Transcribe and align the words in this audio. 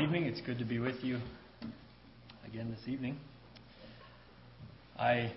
evening. 0.00 0.24
It's 0.24 0.40
good 0.40 0.58
to 0.58 0.64
be 0.64 0.78
with 0.78 0.96
you 1.02 1.18
again 2.46 2.70
this 2.70 2.88
evening. 2.88 3.18
I 4.98 5.30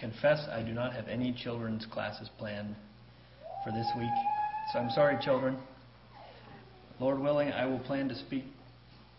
confess 0.00 0.46
I 0.50 0.62
do 0.62 0.72
not 0.72 0.94
have 0.94 1.08
any 1.08 1.34
children's 1.34 1.84
classes 1.84 2.30
planned 2.38 2.74
for 3.62 3.70
this 3.70 3.86
week, 3.98 4.08
so 4.72 4.78
I'm 4.78 4.88
sorry, 4.90 5.18
children. 5.20 5.58
Lord 6.98 7.18
willing, 7.18 7.52
I 7.52 7.66
will 7.66 7.80
plan 7.80 8.08
to 8.08 8.14
speak 8.14 8.44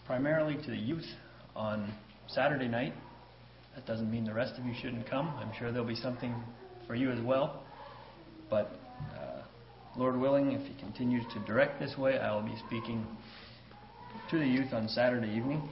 primarily 0.08 0.56
to 0.56 0.72
the 0.72 0.78
youth 0.78 1.06
on 1.56 1.94
Saturday 2.28 2.68
night. 2.68 2.96
That 3.76 3.86
doesn't 3.86 4.10
mean 4.10 4.26
the 4.26 4.34
rest 4.34 4.54
of 4.58 4.66
you 4.66 4.74
shouldn't 4.82 5.08
come. 5.08 5.28
I'm 5.38 5.52
sure 5.60 5.72
there'll 5.72 5.88
be 5.88 5.94
something 5.94 6.34
for 6.88 6.96
you 6.96 7.12
as 7.12 7.22
well. 7.24 7.62
But 8.50 8.72
uh, 9.16 9.44
Lord 9.96 10.20
willing, 10.20 10.52
if 10.52 10.66
He 10.66 10.74
continues 10.82 11.26
to 11.36 11.40
direct 11.46 11.80
this 11.80 11.96
way, 11.96 12.18
I 12.18 12.34
will 12.34 12.42
be 12.42 12.56
speaking 12.66 13.06
to 14.30 14.40
the 14.40 14.48
youth 14.48 14.74
on 14.74 14.88
Saturday 14.88 15.28
evening. 15.28 15.70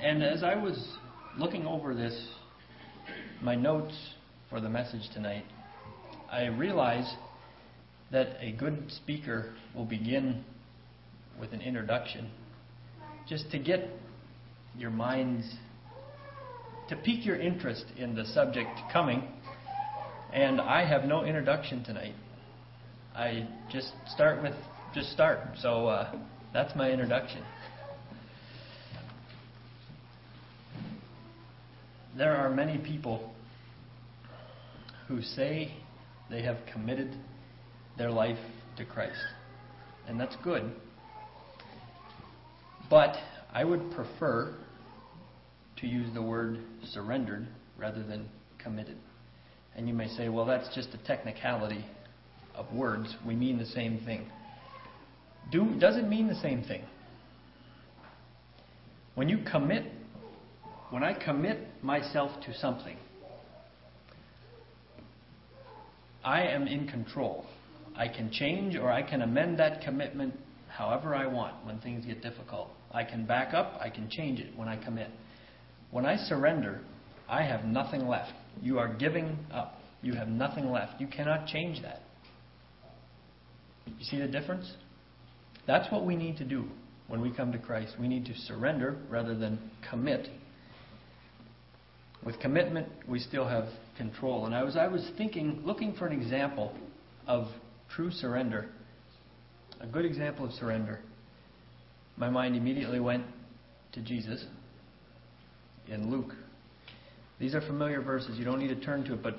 And 0.00 0.22
as 0.22 0.42
I 0.42 0.54
was 0.54 0.96
looking 1.36 1.66
over 1.66 1.94
this, 1.94 2.28
my 3.42 3.54
notes 3.54 3.94
for 4.48 4.60
the 4.60 4.68
message 4.70 5.10
tonight, 5.12 5.44
I 6.32 6.46
realized 6.46 7.14
that 8.10 8.38
a 8.40 8.52
good 8.52 8.90
speaker 8.96 9.52
will 9.74 9.84
begin 9.84 10.42
with 11.38 11.52
an 11.52 11.60
introduction 11.60 12.30
just 13.28 13.50
to 13.50 13.58
get 13.58 13.90
your 14.78 14.90
minds, 14.90 15.44
to 16.88 16.96
pique 16.96 17.26
your 17.26 17.38
interest 17.38 17.84
in 17.98 18.14
the 18.14 18.24
subject 18.24 18.70
coming. 18.90 19.22
And 20.32 20.62
I 20.62 20.88
have 20.88 21.04
no 21.04 21.24
introduction 21.24 21.84
tonight. 21.84 22.14
I 23.14 23.46
just 23.70 23.92
start 24.06 24.42
with, 24.42 24.54
just 24.94 25.10
start. 25.12 25.40
So, 25.60 25.88
uh, 25.88 26.16
that's 26.52 26.74
my 26.74 26.90
introduction. 26.90 27.42
There 32.16 32.36
are 32.36 32.50
many 32.50 32.78
people 32.78 33.32
who 35.06 35.22
say 35.22 35.72
they 36.30 36.42
have 36.42 36.56
committed 36.72 37.14
their 37.96 38.10
life 38.10 38.38
to 38.76 38.84
Christ. 38.84 39.18
And 40.06 40.18
that's 40.18 40.36
good. 40.42 40.72
But 42.90 43.14
I 43.52 43.64
would 43.64 43.90
prefer 43.92 44.54
to 45.78 45.86
use 45.86 46.12
the 46.14 46.22
word 46.22 46.58
surrendered 46.92 47.46
rather 47.76 48.02
than 48.02 48.28
committed. 48.58 48.96
And 49.76 49.86
you 49.86 49.94
may 49.94 50.08
say, 50.08 50.28
well, 50.28 50.44
that's 50.44 50.74
just 50.74 50.88
a 50.94 51.06
technicality 51.06 51.84
of 52.54 52.72
words. 52.72 53.14
We 53.26 53.36
mean 53.36 53.58
the 53.58 53.66
same 53.66 54.00
thing 54.04 54.26
do, 55.50 55.74
doesn't 55.78 56.08
mean 56.08 56.28
the 56.28 56.34
same 56.36 56.62
thing. 56.62 56.82
When 59.14 59.28
you 59.28 59.38
commit, 59.50 59.84
when 60.90 61.02
I 61.02 61.12
commit 61.12 61.58
myself 61.82 62.30
to 62.46 62.54
something, 62.54 62.96
I 66.24 66.42
am 66.42 66.66
in 66.66 66.86
control. 66.88 67.46
I 67.96 68.08
can 68.08 68.30
change 68.30 68.76
or 68.76 68.90
I 68.90 69.02
can 69.02 69.22
amend 69.22 69.58
that 69.58 69.82
commitment 69.82 70.34
however 70.68 71.14
I 71.14 71.26
want 71.26 71.66
when 71.66 71.80
things 71.80 72.04
get 72.04 72.22
difficult. 72.22 72.68
I 72.92 73.04
can 73.04 73.26
back 73.26 73.54
up, 73.54 73.78
I 73.80 73.90
can 73.90 74.08
change 74.08 74.38
it 74.40 74.56
when 74.56 74.68
I 74.68 74.76
commit. 74.76 75.08
When 75.90 76.06
I 76.06 76.16
surrender, 76.16 76.80
I 77.28 77.42
have 77.42 77.64
nothing 77.64 78.06
left. 78.06 78.32
You 78.62 78.78
are 78.78 78.94
giving 78.94 79.38
up. 79.52 79.80
You 80.02 80.14
have 80.14 80.28
nothing 80.28 80.70
left. 80.70 81.00
You 81.00 81.06
cannot 81.06 81.46
change 81.46 81.82
that. 81.82 82.02
You 83.86 84.04
see 84.04 84.18
the 84.18 84.28
difference? 84.28 84.70
That's 85.68 85.92
what 85.92 86.06
we 86.06 86.16
need 86.16 86.38
to 86.38 86.44
do 86.44 86.64
when 87.08 87.20
we 87.20 87.30
come 87.30 87.52
to 87.52 87.58
Christ. 87.58 87.92
We 88.00 88.08
need 88.08 88.24
to 88.24 88.34
surrender 88.34 88.96
rather 89.10 89.36
than 89.36 89.60
commit. 89.90 90.26
With 92.24 92.40
commitment, 92.40 92.88
we 93.06 93.18
still 93.20 93.46
have 93.46 93.66
control. 93.98 94.46
And 94.46 94.54
I 94.54 94.64
was, 94.64 94.76
I 94.76 94.88
was 94.88 95.06
thinking, 95.18 95.60
looking 95.64 95.92
for 95.92 96.06
an 96.06 96.18
example 96.18 96.72
of 97.26 97.48
true 97.94 98.10
surrender, 98.10 98.70
a 99.78 99.86
good 99.86 100.06
example 100.06 100.46
of 100.46 100.52
surrender. 100.52 101.00
My 102.16 102.30
mind 102.30 102.56
immediately 102.56 102.98
went 102.98 103.26
to 103.92 104.00
Jesus 104.00 104.42
in 105.86 106.10
Luke. 106.10 106.32
These 107.38 107.54
are 107.54 107.60
familiar 107.60 108.00
verses. 108.00 108.38
You 108.38 108.44
don't 108.46 108.58
need 108.58 108.68
to 108.68 108.80
turn 108.80 109.04
to 109.04 109.12
it, 109.12 109.22
but, 109.22 109.34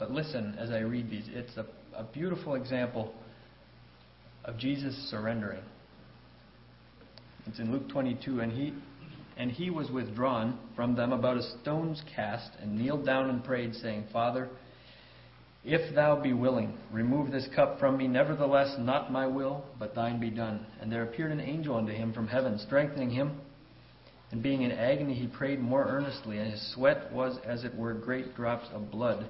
but 0.00 0.10
listen 0.10 0.56
as 0.58 0.70
I 0.70 0.80
read 0.80 1.08
these. 1.08 1.26
It's 1.28 1.56
a, 1.56 1.64
a 1.96 2.02
beautiful 2.02 2.56
example 2.56 3.14
of 4.44 4.58
Jesus 4.58 4.94
surrendering. 5.10 5.62
It's 7.46 7.58
in 7.58 7.72
Luke 7.72 7.88
22, 7.88 8.40
and 8.40 8.52
he 8.52 8.74
and 9.36 9.50
he 9.50 9.70
was 9.70 9.90
withdrawn 9.90 10.58
from 10.76 10.94
them 10.94 11.12
about 11.12 11.38
a 11.38 11.58
stone's 11.62 12.02
cast, 12.14 12.50
and 12.60 12.78
kneeled 12.78 13.06
down 13.06 13.30
and 13.30 13.42
prayed, 13.42 13.74
saying, 13.74 14.04
Father, 14.12 14.50
if 15.64 15.94
thou 15.94 16.20
be 16.20 16.34
willing, 16.34 16.76
remove 16.92 17.30
this 17.30 17.48
cup 17.54 17.78
from 17.78 17.96
me. 17.96 18.06
Nevertheless, 18.06 18.74
not 18.78 19.10
my 19.10 19.26
will, 19.26 19.64
but 19.78 19.94
thine 19.94 20.20
be 20.20 20.28
done. 20.28 20.66
And 20.80 20.92
there 20.92 21.04
appeared 21.04 21.32
an 21.32 21.40
angel 21.40 21.76
unto 21.76 21.92
him 21.92 22.12
from 22.12 22.28
heaven, 22.28 22.58
strengthening 22.58 23.10
him. 23.10 23.40
And 24.30 24.42
being 24.42 24.60
in 24.62 24.72
agony, 24.72 25.14
he 25.14 25.26
prayed 25.26 25.60
more 25.60 25.84
earnestly, 25.84 26.36
and 26.36 26.50
his 26.50 26.74
sweat 26.74 27.10
was 27.10 27.38
as 27.44 27.64
it 27.64 27.74
were 27.74 27.94
great 27.94 28.36
drops 28.36 28.68
of 28.74 28.90
blood 28.90 29.26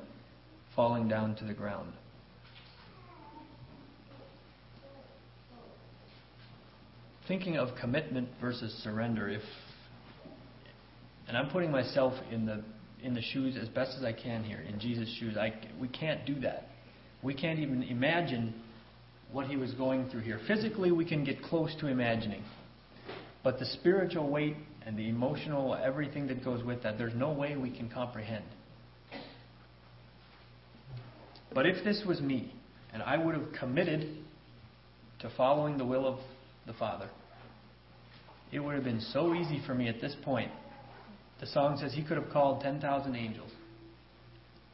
falling 0.74 1.08
down 1.08 1.36
to 1.36 1.44
the 1.44 1.54
ground. 1.54 1.92
Thinking 7.30 7.56
of 7.56 7.68
commitment 7.80 8.28
versus 8.40 8.72
surrender, 8.82 9.28
if 9.28 9.42
and 11.28 11.36
I'm 11.36 11.48
putting 11.48 11.70
myself 11.70 12.12
in 12.32 12.44
the 12.44 12.60
in 13.04 13.14
the 13.14 13.22
shoes 13.22 13.56
as 13.56 13.68
best 13.68 13.96
as 13.96 14.02
I 14.02 14.12
can 14.12 14.42
here, 14.42 14.58
in 14.68 14.80
Jesus' 14.80 15.08
shoes. 15.20 15.36
I, 15.36 15.54
we 15.80 15.86
can't 15.86 16.26
do 16.26 16.40
that. 16.40 16.70
We 17.22 17.34
can't 17.34 17.60
even 17.60 17.84
imagine 17.84 18.52
what 19.30 19.46
he 19.46 19.56
was 19.56 19.72
going 19.74 20.10
through 20.10 20.22
here. 20.22 20.40
Physically, 20.48 20.90
we 20.90 21.04
can 21.04 21.22
get 21.22 21.40
close 21.40 21.72
to 21.78 21.86
imagining. 21.86 22.42
But 23.44 23.60
the 23.60 23.64
spiritual 23.64 24.28
weight 24.28 24.56
and 24.84 24.98
the 24.98 25.08
emotional, 25.08 25.76
everything 25.76 26.26
that 26.26 26.44
goes 26.44 26.64
with 26.64 26.82
that, 26.82 26.98
there's 26.98 27.14
no 27.14 27.30
way 27.30 27.56
we 27.56 27.70
can 27.70 27.88
comprehend. 27.88 28.44
But 31.54 31.64
if 31.64 31.84
this 31.84 32.02
was 32.04 32.20
me, 32.20 32.52
and 32.92 33.04
I 33.04 33.16
would 33.16 33.36
have 33.36 33.52
committed 33.56 34.16
to 35.20 35.30
following 35.36 35.78
the 35.78 35.84
will 35.84 36.08
of 36.08 36.18
the 36.66 36.72
Father, 36.72 37.08
it 38.52 38.60
would 38.60 38.74
have 38.74 38.84
been 38.84 39.00
so 39.00 39.34
easy 39.34 39.62
for 39.66 39.74
me 39.74 39.88
at 39.88 40.00
this 40.00 40.14
point. 40.24 40.50
The 41.40 41.46
song 41.46 41.78
says 41.80 41.92
he 41.92 42.02
could 42.02 42.16
have 42.16 42.30
called 42.30 42.60
10,000 42.60 43.14
angels. 43.14 43.50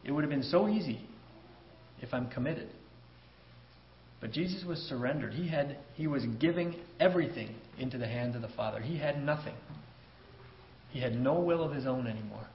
It 0.05 0.13
would 0.13 0.23
have 0.25 0.31
been 0.31 0.43
so 0.43 0.69
easy 0.69 1.01
if 2.01 2.13
I'm 2.13 2.29
committed. 2.29 2.69
But 4.21 4.33
Jesus 4.33 4.65
was 4.65 4.79
surrendered. 4.81 5.35
He 5.35 5.47
had 5.47 5.77
he 5.95 6.07
was 6.07 6.25
giving 6.41 6.77
everything 6.99 7.55
into 7.79 7.99
the 7.99 8.07
hands 8.07 8.35
of 8.35 8.43
the 8.43 8.49
Father. 8.49 8.81
He 8.81 8.97
had 8.97 9.23
nothing. 9.23 9.55
He 10.91 11.01
had 11.01 11.15
no 11.15 11.39
will 11.41 11.63
of 11.63 11.73
his 11.73 11.87
own 11.87 12.07
anymore. 12.07 12.47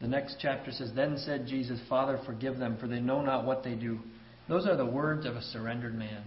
The 0.00 0.08
next 0.08 0.38
chapter 0.40 0.72
says, 0.72 0.90
Then 0.94 1.16
said 1.18 1.46
Jesus, 1.46 1.78
Father, 1.88 2.18
forgive 2.26 2.58
them, 2.58 2.76
for 2.80 2.88
they 2.88 2.98
know 2.98 3.22
not 3.22 3.44
what 3.44 3.62
they 3.62 3.74
do. 3.74 4.00
Those 4.48 4.66
are 4.66 4.76
the 4.76 4.86
words 4.86 5.26
of 5.26 5.36
a 5.36 5.42
surrendered 5.42 5.94
man. 5.94 6.24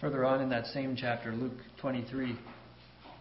Further 0.00 0.24
on 0.24 0.40
in 0.40 0.48
that 0.50 0.66
same 0.66 0.94
chapter, 0.96 1.32
Luke 1.32 1.58
23. 1.80 2.36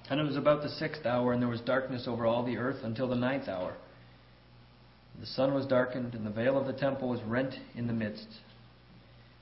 And 0.10 0.20
it 0.20 0.24
was 0.24 0.38
about 0.38 0.62
the 0.62 0.70
sixth 0.70 1.06
hour, 1.06 1.34
and 1.34 1.42
there 1.42 1.50
was 1.50 1.62
darkness 1.62 2.06
over 2.08 2.28
all 2.28 2.46
the 2.46 2.58
earth 2.58 2.84
until 2.84 3.08
the 3.08 3.16
ninth 3.16 3.48
hour. 3.48 3.76
The 5.20 5.26
sun 5.26 5.56
was 5.56 5.66
darkened, 5.66 6.14
and 6.14 6.24
the 6.26 6.30
veil 6.30 6.56
of 6.58 6.68
the 6.68 6.80
temple 6.80 7.10
was 7.10 7.22
rent 7.24 7.56
in 7.76 7.88
the 7.88 7.94
midst. 7.94 8.28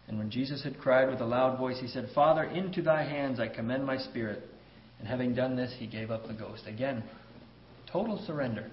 And 0.08 0.18
when 0.18 0.32
Jesus 0.32 0.64
had 0.64 0.80
cried 0.80 1.10
with 1.10 1.20
a 1.20 1.26
loud 1.26 1.58
voice, 1.58 1.80
he 1.82 1.88
said, 1.88 2.10
Father, 2.16 2.44
into 2.44 2.82
thy 2.82 3.04
hands 3.04 3.40
I 3.40 3.50
commend 3.50 3.86
my 3.86 3.98
spirit. 3.98 4.44
And 5.00 5.08
having 5.08 5.36
done 5.36 5.58
this, 5.58 5.76
he 5.78 5.88
gave 5.88 6.12
up 6.12 6.28
the 6.28 6.34
ghost. 6.34 6.64
Again, 6.68 7.04
total 7.92 8.24
surrender. 8.26 8.72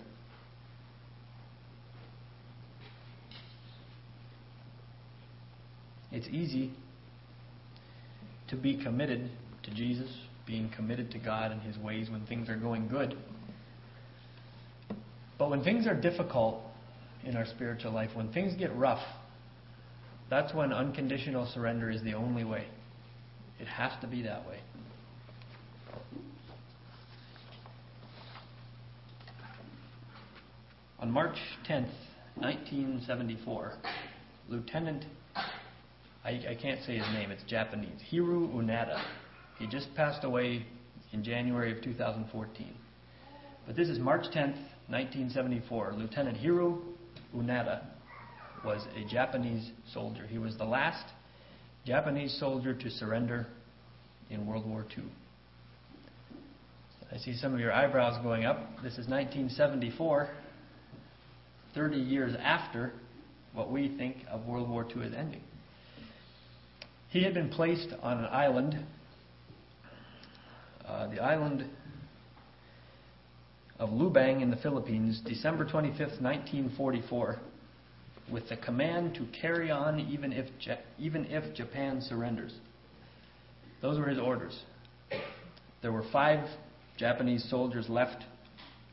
It's 6.13 6.29
easy 6.29 6.73
to 8.53 8.57
be 8.59 8.77
committed 8.77 9.31
to 9.63 9.71
Jesus, 9.71 10.11
being 10.47 10.71
committed 10.77 11.11
to 11.11 11.19
God 11.19 11.53
and 11.53 11.63
His 11.63 11.79
ways 11.79 12.11
when 12.11 12.27
things 12.27 12.51
are 12.51 12.57
going 12.57 12.87
good. 12.87 13.17
But 15.39 15.49
when 15.49 15.65
things 15.65 15.87
are 15.87 15.99
difficult 15.99 16.61
in 17.25 17.35
our 17.35 17.47
spiritual 17.47 17.93
life, 17.93 18.11
when 18.13 18.31
things 18.31 18.55
get 18.55 18.75
rough, 18.77 19.03
that's 20.29 20.53
when 20.53 20.71
unconditional 20.71 21.51
surrender 21.55 21.91
is 21.91 22.03
the 22.03 22.13
only 22.13 22.45
way. 22.45 22.67
It 23.59 23.67
has 23.69 23.93
to 24.03 24.07
be 24.07 24.21
that 24.23 24.47
way. 24.47 24.61
On 30.99 31.11
March 31.11 31.39
10th, 31.67 31.89
1974, 32.37 33.73
Lieutenant 34.51 35.07
I, 36.25 36.31
I 36.51 36.59
can't 36.61 36.81
say 36.85 36.97
his 36.97 37.07
name, 37.15 37.31
it's 37.31 37.43
Japanese. 37.45 37.99
Hiroo 38.13 38.55
Onoda. 38.55 39.03
He 39.59 39.67
just 39.67 39.95
passed 39.95 40.25
away 40.25 40.65
in 41.13 41.25
January 41.25 41.77
of 41.77 41.83
2014. 41.83 42.75
But 43.67 43.77
this 43.77 43.89
is 43.89 43.99
March 43.99 44.25
10th, 44.27 44.59
1974. 44.89 45.95
Lieutenant 45.97 46.39
Hiroo 46.39 46.81
Onoda 47.35 47.83
was 48.65 48.87
a 48.97 49.09
Japanese 49.09 49.71
soldier. 49.93 50.27
He 50.27 50.39
was 50.39 50.57
the 50.57 50.65
last 50.65 51.05
Japanese 51.85 52.37
soldier 52.39 52.73
to 52.75 52.91
surrender 52.91 53.47
in 54.31 54.47
World 54.47 54.67
War 54.67 54.87
II. 54.97 55.05
I 57.13 57.19
see 57.19 57.35
some 57.35 57.53
of 57.53 57.61
your 57.61 57.73
eyebrows 57.73 58.23
going 58.23 58.45
up. 58.45 58.59
This 58.77 58.93
is 58.93 59.09
1974, 59.09 60.31
30 61.75 61.97
years 61.97 62.35
after 62.41 62.93
what 63.53 63.71
we 63.71 63.95
think 63.99 64.19
of 64.31 64.47
World 64.47 64.71
War 64.71 64.87
II 64.89 65.03
as 65.05 65.13
ending. 65.13 65.43
He 67.13 67.23
had 67.23 67.35
been 67.35 67.51
placed 67.51 67.89
on 68.03 68.21
an 68.21 68.25
island, 68.25 68.87
uh, 70.89 71.09
the 71.09 71.23
island 71.23 71.69
of 73.79 73.91
Lubang 73.91 74.41
in 74.41 74.51
the 74.51 74.57
Philippines, 74.57 75.21
December 75.27 75.67
25, 75.67 75.99
1944, 75.99 77.37
with 78.31 78.49
the 78.49 78.57
command 78.57 79.15
to 79.17 79.27
carry 79.39 79.71
on 79.71 80.01
even 80.01 80.33
if, 80.33 80.47
even 80.99 81.27
if 81.27 81.55
Japan 81.55 82.01
surrenders. 82.01 82.55
Those 83.83 83.99
were 83.99 84.07
his 84.09 84.19
orders. 84.19 84.59
There 85.83 85.93
were 85.93 86.05
five 86.13 86.49
Japanese 86.97 87.45
soldiers 87.51 87.91
left 87.91 88.25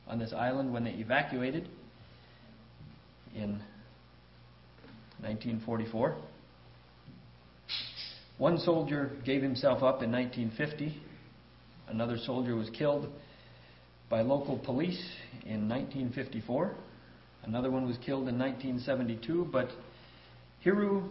on 0.09 0.19
this 0.19 0.33
island 0.33 0.73
when 0.73 0.83
they 0.83 0.91
evacuated 0.91 1.69
in 3.33 3.61
1944. 5.21 6.17
One 8.39 8.57
soldier 8.57 9.11
gave 9.25 9.41
himself 9.41 9.83
up 9.83 10.01
in 10.01 10.13
1950. 10.13 10.95
Another 11.89 12.17
soldier 12.17 12.55
was 12.55 12.69
killed 12.69 13.09
by 14.09 14.21
local 14.21 14.57
police 14.57 15.03
in 15.43 15.67
1954. 15.67 16.73
Another 17.43 17.69
one 17.69 17.85
was 17.85 17.97
killed 17.97 18.29
in 18.29 18.39
1972, 18.39 19.49
but 19.51 19.67
Hiroo 20.65 21.09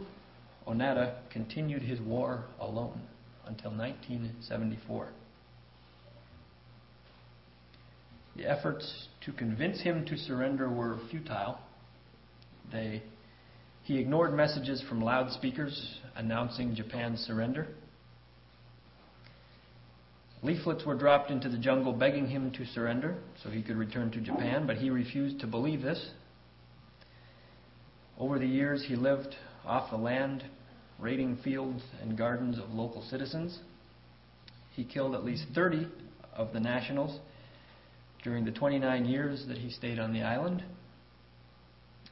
Onoda 0.67 1.19
continued 1.31 1.83
his 1.83 2.01
war 2.01 2.45
alone 2.61 3.03
until 3.47 3.73
1974. 3.73 5.09
The 8.37 8.47
efforts 8.47 9.09
to 9.27 9.33
convince 9.33 9.83
him 9.83 10.07
to 10.07 10.17
surrender 10.17 10.71
were 10.71 10.99
futile. 11.11 11.59
They 12.73 13.03
he 13.83 13.99
ignored 13.99 14.35
messages 14.35 14.83
from 14.87 15.01
loudspeakers 15.01 15.99
announcing 16.19 16.75
Japan's 16.75 17.21
surrender. 17.21 17.69
Leaflets 20.43 20.85
were 20.85 20.95
dropped 20.95 21.31
into 21.31 21.49
the 21.49 21.59
jungle 21.59 21.93
begging 21.93 22.29
him 22.29 22.51
to 22.53 22.67
surrender 22.67 23.17
so 23.43 23.49
he 23.51 23.63
could 23.63 23.77
return 23.77 24.11
to 24.11 24.21
Japan, 24.21 24.67
but 24.67 24.77
he 24.77 24.91
refused 24.91 25.41
to 25.41 25.47
believe 25.47 25.81
this. 25.81 26.11
Over 28.19 28.39
the 28.39 28.47
years, 28.47 28.85
he 28.87 28.97
lived 28.97 29.35
off 29.65 29.91
the 29.91 29.97
land, 29.97 30.45
raiding 30.99 31.37
fields 31.39 31.83
and 32.03 32.19
gardens 32.19 32.59
of 32.59 32.71
local 32.71 33.03
citizens. 33.03 33.59
He 34.75 34.85
killed 34.85 35.15
at 35.15 35.25
least 35.25 35.47
30 35.55 35.89
of 36.35 36.53
the 36.53 36.61
nationals 36.61 37.19
during 38.23 38.45
the 38.45 38.53
29 38.53 39.05
years 39.07 39.45
that 39.49 39.59
he 39.59 39.71
stayed 39.71 39.99
on 39.99 40.13
the 40.13 40.23
island. 40.23 40.65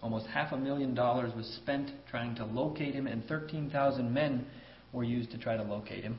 Almost 0.02 0.26
half 0.26 0.52
a 0.52 0.56
million 0.56 0.94
dollars 0.94 1.34
was 1.34 1.46
spent 1.62 1.90
trying 2.10 2.34
to 2.36 2.44
locate 2.44 2.94
him, 2.94 3.06
and 3.06 3.24
13,000 3.26 4.12
men 4.12 4.46
were 4.92 5.04
used 5.04 5.30
to 5.32 5.38
try 5.38 5.56
to 5.56 5.62
locate 5.62 6.04
him. 6.04 6.18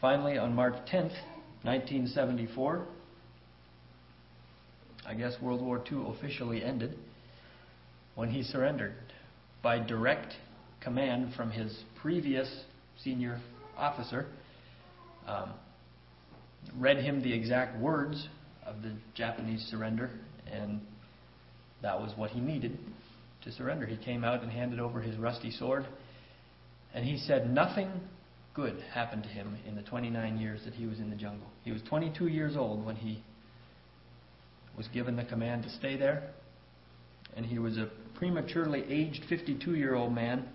Finally, 0.00 0.38
on 0.38 0.54
March 0.54 0.74
10th, 0.92 1.14
1974, 1.62 2.86
I 5.06 5.14
guess 5.14 5.34
World 5.40 5.62
War 5.62 5.82
II 5.90 6.06
officially 6.16 6.62
ended 6.62 6.96
when 8.14 8.30
he 8.30 8.42
surrendered 8.42 8.94
by 9.62 9.78
direct 9.78 10.34
command 10.80 11.34
from 11.34 11.50
his 11.50 11.82
previous 12.00 12.64
senior 13.02 13.40
officer. 13.76 14.26
Um, 15.26 15.50
read 16.76 16.98
him 16.98 17.22
the 17.22 17.32
exact 17.32 17.80
words 17.80 18.28
of 18.66 18.82
the 18.82 18.92
Japanese 19.14 19.62
surrender, 19.70 20.10
and 20.50 20.80
that 21.82 22.00
was 22.00 22.12
what 22.16 22.30
he 22.30 22.40
needed 22.40 22.78
to 23.44 23.52
surrender. 23.52 23.86
He 23.86 23.96
came 23.96 24.24
out 24.24 24.42
and 24.42 24.50
handed 24.50 24.80
over 24.80 25.00
his 25.00 25.16
rusty 25.16 25.50
sword. 25.50 25.86
And 26.94 27.04
he 27.04 27.18
said 27.18 27.52
nothing 27.52 27.90
good 28.54 28.82
happened 28.92 29.22
to 29.22 29.28
him 29.28 29.56
in 29.66 29.76
the 29.76 29.82
29 29.82 30.38
years 30.38 30.60
that 30.64 30.74
he 30.74 30.86
was 30.86 30.98
in 30.98 31.10
the 31.10 31.16
jungle. 31.16 31.46
He 31.62 31.70
was 31.70 31.80
22 31.88 32.26
years 32.26 32.56
old 32.56 32.84
when 32.84 32.96
he 32.96 33.22
was 34.76 34.88
given 34.88 35.16
the 35.16 35.24
command 35.24 35.62
to 35.64 35.70
stay 35.70 35.96
there. 35.96 36.30
And 37.36 37.46
he 37.46 37.58
was 37.58 37.76
a 37.78 37.88
prematurely 38.16 38.84
aged 38.88 39.24
52 39.28 39.74
year 39.74 39.94
old 39.94 40.12
man 40.12 40.48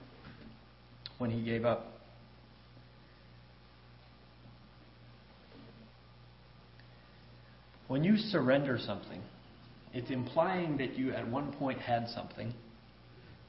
when 1.17 1.29
he 1.29 1.41
gave 1.41 1.63
up. 1.63 1.87
When 7.87 8.03
you 8.03 8.17
surrender 8.17 8.79
something, 8.83 9.21
it's 9.93 10.09
implying 10.09 10.77
that 10.77 10.95
you 10.95 11.11
at 11.13 11.27
one 11.27 11.51
point 11.53 11.79
had 11.79 12.07
something 12.09 12.53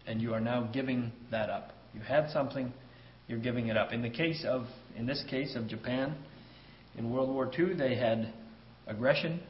and 0.06 0.20
you 0.20 0.35
are 0.35 0.41
now 0.41 0.69
giving 0.73 1.11
that 1.31 1.49
up. 1.49 1.73
You 1.94 2.00
had 2.00 2.31
something, 2.31 2.73
you're 3.26 3.38
giving 3.38 3.69
it 3.69 3.76
up. 3.76 3.93
In 3.93 4.02
the 4.02 4.11
case 4.11 4.44
of 4.46 4.67
in 4.96 5.06
this 5.06 5.25
case 5.31 5.56
of 5.56 5.67
Japan, 5.67 6.14
in 6.96 7.11
World 7.11 7.31
War 7.31 7.50
II, 7.58 7.75
they 7.75 7.96
had 7.96 8.32
aggression, 8.87 9.41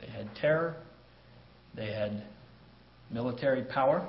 they 0.00 0.08
had 0.08 0.28
terror, 0.34 0.76
they 1.74 1.92
had 1.92 2.24
military 3.10 3.62
power, 3.62 4.06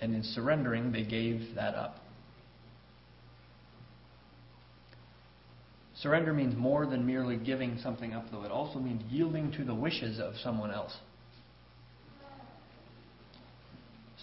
and 0.00 0.14
in 0.14 0.22
surrendering, 0.22 0.92
they 0.92 1.02
gave 1.02 1.54
that 1.56 1.74
up. 1.74 1.96
Surrender 6.06 6.32
means 6.32 6.54
more 6.56 6.86
than 6.86 7.04
merely 7.04 7.36
giving 7.36 7.78
something 7.82 8.14
up, 8.14 8.26
though. 8.30 8.44
It 8.44 8.52
also 8.52 8.78
means 8.78 9.02
yielding 9.10 9.50
to 9.54 9.64
the 9.64 9.74
wishes 9.74 10.20
of 10.20 10.34
someone 10.36 10.70
else. 10.70 10.96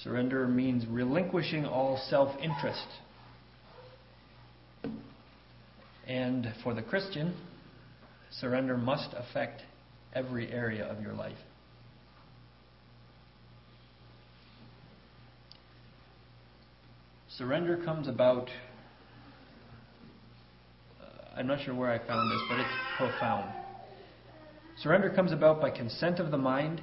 Surrender 0.01 0.47
means 0.47 0.87
relinquishing 0.87 1.65
all 1.65 2.01
self 2.09 2.33
interest. 2.41 2.87
And 6.07 6.53
for 6.63 6.73
the 6.73 6.81
Christian, 6.81 7.35
surrender 8.31 8.77
must 8.77 9.13
affect 9.17 9.63
every 10.13 10.53
area 10.53 10.85
of 10.85 11.01
your 11.01 11.11
life. 11.11 11.35
Surrender 17.37 17.75
comes 17.83 18.07
about 18.07 18.47
I'm 21.35 21.47
not 21.47 21.63
sure 21.65 21.73
where 21.73 21.89
I 21.89 21.97
found 21.97 22.31
this, 22.31 22.41
but 22.47 22.59
it's 22.59 22.69
profound. 22.95 23.51
Surrender 24.77 25.09
comes 25.09 25.31
about 25.31 25.59
by 25.59 25.71
consent 25.71 26.19
of 26.19 26.29
the 26.29 26.37
mind. 26.37 26.81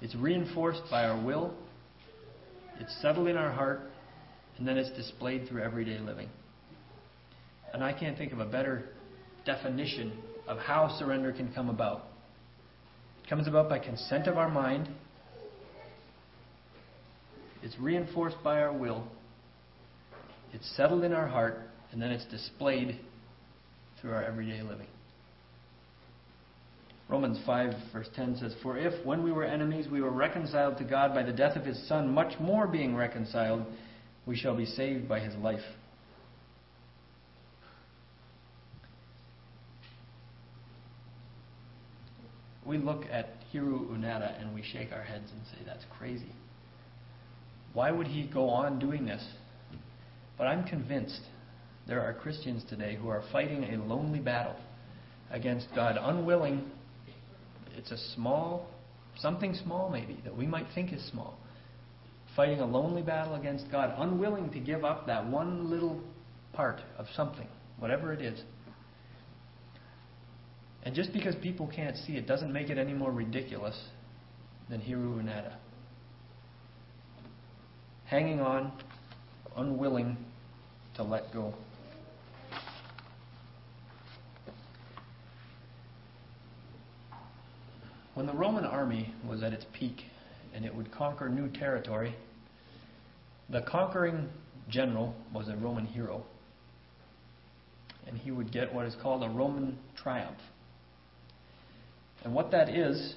It's 0.00 0.16
reinforced 0.16 0.82
by 0.90 1.04
our 1.04 1.22
will. 1.24 1.54
It's 2.80 2.94
settled 3.00 3.28
in 3.28 3.36
our 3.36 3.52
heart. 3.52 3.82
And 4.58 4.66
then 4.66 4.76
it's 4.76 4.90
displayed 4.96 5.48
through 5.48 5.62
everyday 5.62 5.98
living. 5.98 6.28
And 7.72 7.84
I 7.84 7.92
can't 7.92 8.18
think 8.18 8.32
of 8.32 8.40
a 8.40 8.46
better 8.46 8.84
definition 9.46 10.12
of 10.48 10.58
how 10.58 10.96
surrender 10.98 11.32
can 11.32 11.52
come 11.52 11.68
about. 11.68 12.06
It 13.22 13.30
comes 13.30 13.46
about 13.46 13.68
by 13.68 13.78
consent 13.78 14.26
of 14.26 14.36
our 14.36 14.48
mind. 14.48 14.88
It's 17.62 17.78
reinforced 17.78 18.36
by 18.42 18.60
our 18.60 18.72
will. 18.72 19.06
It's 20.52 20.68
settled 20.76 21.04
in 21.04 21.12
our 21.12 21.26
heart 21.26 21.60
and 21.94 22.02
then 22.02 22.10
it's 22.10 22.24
displayed 22.24 22.98
through 24.00 24.10
our 24.10 24.24
everyday 24.24 24.60
living. 24.62 24.88
Romans 27.08 27.38
5, 27.46 27.72
verse 27.92 28.08
10 28.16 28.38
says, 28.38 28.52
For 28.64 28.76
if, 28.76 29.06
when 29.06 29.22
we 29.22 29.30
were 29.30 29.44
enemies, 29.44 29.86
we 29.88 30.00
were 30.00 30.10
reconciled 30.10 30.76
to 30.78 30.84
God 30.84 31.14
by 31.14 31.22
the 31.22 31.32
death 31.32 31.56
of 31.56 31.64
his 31.64 31.88
Son, 31.88 32.12
much 32.12 32.38
more 32.40 32.66
being 32.66 32.96
reconciled, 32.96 33.64
we 34.26 34.36
shall 34.36 34.56
be 34.56 34.66
saved 34.66 35.08
by 35.08 35.20
his 35.20 35.36
life. 35.36 35.60
We 42.66 42.78
look 42.78 43.04
at 43.12 43.34
Hiroo 43.52 43.90
Onoda 43.90 44.40
and 44.40 44.52
we 44.52 44.64
shake 44.64 44.90
our 44.90 45.02
heads 45.02 45.30
and 45.30 45.42
say, 45.52 45.58
That's 45.64 45.84
crazy. 45.96 46.32
Why 47.72 47.92
would 47.92 48.08
he 48.08 48.26
go 48.26 48.48
on 48.48 48.80
doing 48.80 49.04
this? 49.06 49.24
But 50.36 50.48
I'm 50.48 50.64
convinced 50.64 51.20
there 51.86 52.00
are 52.02 52.14
Christians 52.14 52.64
today 52.68 52.96
who 52.96 53.08
are 53.08 53.22
fighting 53.30 53.64
a 53.64 53.84
lonely 53.84 54.20
battle 54.20 54.56
against 55.30 55.68
God, 55.74 55.96
unwilling. 56.00 56.70
It's 57.76 57.90
a 57.90 57.98
small, 58.14 58.68
something 59.18 59.54
small 59.54 59.90
maybe, 59.90 60.18
that 60.24 60.36
we 60.36 60.46
might 60.46 60.66
think 60.74 60.92
is 60.92 61.04
small. 61.10 61.36
fighting 62.36 62.60
a 62.60 62.66
lonely 62.66 63.02
battle 63.02 63.34
against 63.34 63.70
God, 63.70 63.94
unwilling 63.96 64.50
to 64.50 64.58
give 64.58 64.84
up 64.84 65.06
that 65.06 65.26
one 65.26 65.70
little 65.70 66.00
part 66.52 66.80
of 66.98 67.06
something, 67.14 67.46
whatever 67.78 68.12
it 68.12 68.20
is. 68.20 68.40
And 70.82 70.94
just 70.94 71.12
because 71.12 71.34
people 71.36 71.70
can't 71.74 71.96
see 71.96 72.14
it 72.14 72.26
doesn't 72.26 72.52
make 72.52 72.70
it 72.70 72.78
any 72.78 72.92
more 72.92 73.10
ridiculous 73.10 73.78
than 74.68 74.80
Hiroo 74.80 75.22
Onoda. 75.22 75.54
Hanging 78.06 78.40
on, 78.40 78.72
unwilling 79.56 80.16
to 80.96 81.02
let 81.02 81.32
go. 81.32 81.54
When 88.14 88.26
the 88.26 88.32
Roman 88.32 88.64
army 88.64 89.12
was 89.28 89.42
at 89.42 89.52
its 89.52 89.66
peak 89.72 90.02
and 90.54 90.64
it 90.64 90.74
would 90.74 90.92
conquer 90.92 91.28
new 91.28 91.48
territory, 91.48 92.14
the 93.50 93.62
conquering 93.62 94.28
general 94.68 95.14
was 95.32 95.48
a 95.48 95.56
Roman 95.56 95.84
hero. 95.84 96.24
And 98.06 98.16
he 98.16 98.30
would 98.30 98.52
get 98.52 98.72
what 98.72 98.86
is 98.86 98.94
called 99.02 99.24
a 99.24 99.28
Roman 99.28 99.78
triumph. 99.96 100.38
And 102.22 102.34
what 102.34 102.50
that 102.52 102.68
is, 102.68 103.14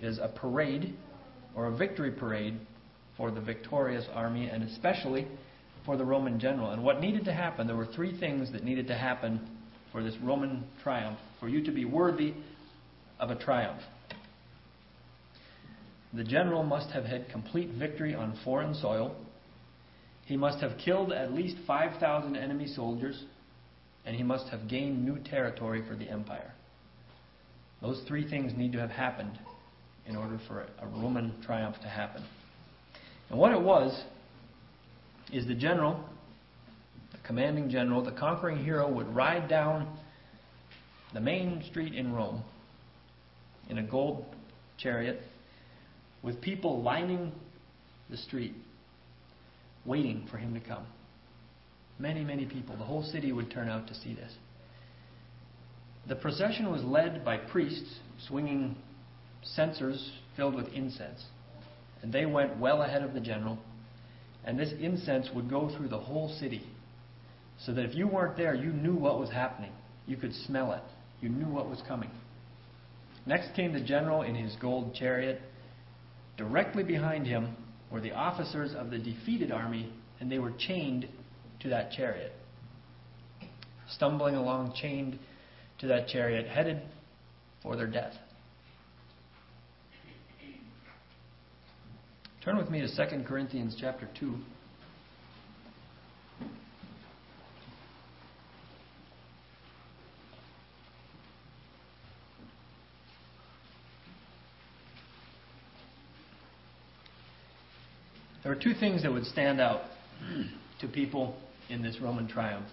is 0.00 0.18
a 0.18 0.28
parade 0.28 0.94
or 1.54 1.66
a 1.66 1.76
victory 1.76 2.10
parade 2.10 2.58
for 3.16 3.30
the 3.30 3.40
victorious 3.40 4.06
army 4.14 4.48
and 4.48 4.62
especially 4.62 5.28
for 5.84 5.96
the 5.96 6.04
Roman 6.04 6.40
general. 6.40 6.70
And 6.70 6.82
what 6.82 7.00
needed 7.00 7.24
to 7.26 7.32
happen, 7.32 7.66
there 7.66 7.76
were 7.76 7.86
three 7.86 8.18
things 8.18 8.50
that 8.52 8.64
needed 8.64 8.86
to 8.88 8.96
happen 8.96 9.40
for 9.90 10.02
this 10.02 10.16
Roman 10.22 10.64
triumph, 10.82 11.18
for 11.38 11.48
you 11.48 11.62
to 11.64 11.70
be 11.70 11.84
worthy 11.84 12.32
of 13.20 13.30
a 13.30 13.34
triumph. 13.34 13.82
The 16.14 16.24
general 16.24 16.62
must 16.62 16.90
have 16.90 17.04
had 17.04 17.28
complete 17.30 17.70
victory 17.70 18.14
on 18.14 18.38
foreign 18.44 18.74
soil. 18.74 19.16
He 20.26 20.36
must 20.36 20.60
have 20.60 20.72
killed 20.78 21.12
at 21.12 21.32
least 21.32 21.56
5,000 21.66 22.36
enemy 22.36 22.66
soldiers, 22.66 23.24
and 24.04 24.14
he 24.14 24.22
must 24.22 24.48
have 24.48 24.68
gained 24.68 25.04
new 25.04 25.18
territory 25.18 25.82
for 25.88 25.96
the 25.96 26.08
empire. 26.08 26.52
Those 27.80 28.02
three 28.06 28.28
things 28.28 28.52
need 28.56 28.72
to 28.72 28.78
have 28.78 28.90
happened 28.90 29.38
in 30.06 30.16
order 30.16 30.38
for 30.46 30.66
a 30.80 30.86
Roman 30.86 31.32
triumph 31.42 31.76
to 31.82 31.88
happen. 31.88 32.22
And 33.30 33.38
what 33.38 33.52
it 33.52 33.60
was 33.60 34.04
is 35.32 35.46
the 35.46 35.54
general, 35.54 35.98
the 37.12 37.18
commanding 37.26 37.70
general, 37.70 38.04
the 38.04 38.12
conquering 38.12 38.62
hero 38.62 38.90
would 38.92 39.08
ride 39.14 39.48
down 39.48 39.96
the 41.14 41.20
main 41.20 41.62
street 41.70 41.94
in 41.94 42.12
Rome 42.12 42.42
in 43.70 43.78
a 43.78 43.82
gold 43.82 44.26
chariot 44.76 45.22
with 46.22 46.40
people 46.40 46.82
lining 46.82 47.32
the 48.10 48.16
street 48.16 48.54
waiting 49.84 50.26
for 50.30 50.38
him 50.38 50.54
to 50.54 50.60
come. 50.60 50.86
Many, 51.98 52.24
many 52.24 52.46
people. 52.46 52.76
The 52.76 52.84
whole 52.84 53.02
city 53.02 53.32
would 53.32 53.50
turn 53.50 53.68
out 53.68 53.88
to 53.88 53.94
see 53.94 54.14
this. 54.14 54.32
The 56.08 56.16
procession 56.16 56.70
was 56.70 56.82
led 56.82 57.24
by 57.24 57.36
priests 57.36 57.98
swinging 58.26 58.76
censers 59.42 60.12
filled 60.36 60.54
with 60.54 60.68
incense. 60.68 61.24
And 62.02 62.12
they 62.12 62.26
went 62.26 62.58
well 62.58 62.82
ahead 62.82 63.02
of 63.02 63.14
the 63.14 63.20
general. 63.20 63.58
And 64.44 64.58
this 64.58 64.72
incense 64.80 65.28
would 65.34 65.48
go 65.48 65.74
through 65.76 65.88
the 65.88 65.98
whole 65.98 66.28
city. 66.40 66.62
So 67.64 67.72
that 67.74 67.84
if 67.84 67.94
you 67.94 68.08
weren't 68.08 68.36
there, 68.36 68.54
you 68.54 68.72
knew 68.72 68.94
what 68.94 69.20
was 69.20 69.30
happening. 69.30 69.72
You 70.06 70.16
could 70.16 70.34
smell 70.46 70.72
it. 70.72 70.82
You 71.20 71.28
knew 71.28 71.46
what 71.46 71.68
was 71.68 71.80
coming. 71.86 72.10
Next 73.24 73.54
came 73.54 73.72
the 73.72 73.80
general 73.80 74.22
in 74.22 74.34
his 74.34 74.56
gold 74.60 74.94
chariot. 74.94 75.40
Directly 76.36 76.82
behind 76.82 77.26
him 77.26 77.56
were 77.90 78.00
the 78.00 78.12
officers 78.12 78.74
of 78.74 78.90
the 78.90 78.98
defeated 78.98 79.52
army, 79.52 79.92
and 80.20 80.30
they 80.30 80.38
were 80.38 80.52
chained 80.58 81.06
to 81.60 81.68
that 81.68 81.92
chariot. 81.92 82.32
Stumbling 83.88 84.34
along, 84.34 84.74
chained 84.80 85.18
to 85.78 85.86
that 85.88 86.08
chariot, 86.08 86.46
headed 86.46 86.80
for 87.62 87.76
their 87.76 87.86
death. 87.86 88.14
Turn 92.44 92.56
with 92.56 92.70
me 92.70 92.80
to 92.80 92.88
2 92.88 93.24
Corinthians 93.24 93.76
chapter 93.78 94.08
2. 94.18 94.34
There 108.52 108.58
were 108.58 108.74
two 108.74 108.78
things 108.78 109.02
that 109.02 109.10
would 109.10 109.24
stand 109.24 109.62
out 109.62 109.80
to 110.82 110.86
people 110.86 111.34
in 111.70 111.80
this 111.80 111.98
Roman 112.02 112.28
triumph. 112.28 112.66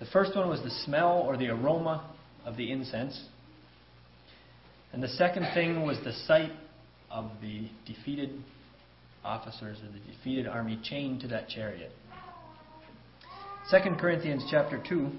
The 0.00 0.06
first 0.06 0.34
one 0.34 0.48
was 0.48 0.60
the 0.64 0.72
smell 0.84 1.22
or 1.24 1.36
the 1.36 1.50
aroma 1.50 2.10
of 2.44 2.56
the 2.56 2.72
incense. 2.72 3.16
And 4.92 5.00
the 5.00 5.08
second 5.10 5.46
thing 5.54 5.86
was 5.86 5.98
the 6.02 6.14
sight 6.26 6.50
of 7.12 7.30
the 7.40 7.68
defeated 7.86 8.30
officers 9.24 9.78
of 9.86 9.92
the 9.92 10.00
defeated 10.00 10.48
army 10.48 10.80
chained 10.82 11.20
to 11.20 11.28
that 11.28 11.48
chariot. 11.48 11.92
2 13.70 13.76
Corinthians 14.00 14.42
chapter 14.50 14.82
2 14.88 15.10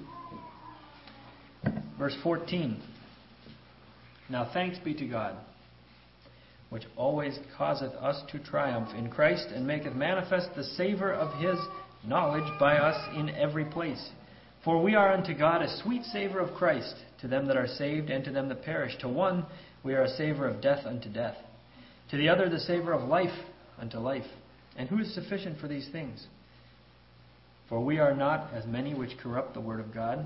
verse 1.98 2.18
14 2.22 2.84
Now 4.30 4.50
thanks 4.54 4.78
be 4.80 4.94
to 4.96 5.08
God 5.08 5.38
which 6.70 6.84
always 6.96 7.40
causeth 7.58 7.94
us 7.94 8.22
to 8.32 8.40
triumph 8.40 8.90
in 8.98 9.10
Christ 9.10 9.48
and 9.54 9.66
maketh 9.66 9.96
manifest 9.96 10.50
the 10.56 10.64
savour 10.64 11.14
of 11.14 11.40
his 11.42 11.58
knowledge 12.06 12.60
by 12.60 12.78
us 12.78 13.16
in 13.16 13.30
every 13.30 13.66
place. 13.66 14.10
For 14.64 14.82
we 14.82 14.96
are 14.96 15.14
unto 15.14 15.38
God 15.38 15.62
a 15.62 15.78
sweet 15.82 16.04
savour 16.04 16.40
of 16.40 16.56
Christ 16.56 16.96
to 17.22 17.28
them 17.28 17.48
that 17.48 17.58
are 17.58 17.68
saved 17.68 18.10
and 18.10 18.24
to 18.26 18.32
them 18.32 18.50
that 18.50 18.64
perish. 18.64 18.98
To 19.00 19.08
one 19.08 19.46
we 19.84 19.94
are 19.94 20.04
a 20.04 20.10
savour 20.10 20.48
of 20.48 20.62
death 20.62 20.86
unto 20.86 21.10
death, 21.10 21.38
to 22.12 22.18
the 22.18 22.30
other 22.30 22.50
the 22.50 22.60
savour 22.60 22.94
of 22.94 23.08
life 23.08 23.38
unto 23.80 23.98
life. 24.00 24.26
And 24.76 24.90
who 24.90 25.00
is 25.00 25.14
sufficient 25.14 25.60
for 25.60 25.68
these 25.68 25.88
things? 25.92 26.28
For 27.70 27.84
we 27.84 28.00
are 28.00 28.14
not 28.14 28.54
as 28.54 28.66
many 28.66 28.94
which 28.94 29.18
corrupt 29.18 29.54
the 29.54 29.62
word 29.62 29.80
of 29.80 29.94
God, 29.94 30.26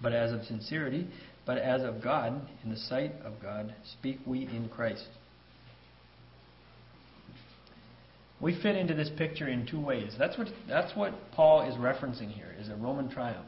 but 0.00 0.12
as 0.12 0.32
of 0.32 0.44
sincerity, 0.44 1.06
but 1.46 1.58
as 1.58 1.82
of 1.82 2.02
God, 2.02 2.40
in 2.62 2.70
the 2.70 2.76
sight 2.76 3.12
of 3.24 3.34
God, 3.42 3.74
speak 3.98 4.18
we 4.26 4.46
in 4.46 4.68
Christ. 4.68 5.06
We 8.40 8.60
fit 8.60 8.76
into 8.76 8.94
this 8.94 9.10
picture 9.16 9.48
in 9.48 9.66
two 9.66 9.80
ways. 9.80 10.14
That's 10.18 10.36
what, 10.36 10.48
that's 10.68 10.94
what 10.96 11.12
Paul 11.32 11.68
is 11.68 11.76
referencing 11.76 12.30
here, 12.30 12.54
is 12.60 12.68
a 12.68 12.76
Roman 12.76 13.08
triumph. 13.08 13.46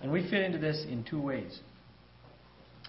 And 0.00 0.12
we 0.12 0.22
fit 0.22 0.42
into 0.42 0.58
this 0.58 0.84
in 0.88 1.04
two 1.04 1.20
ways. 1.20 1.60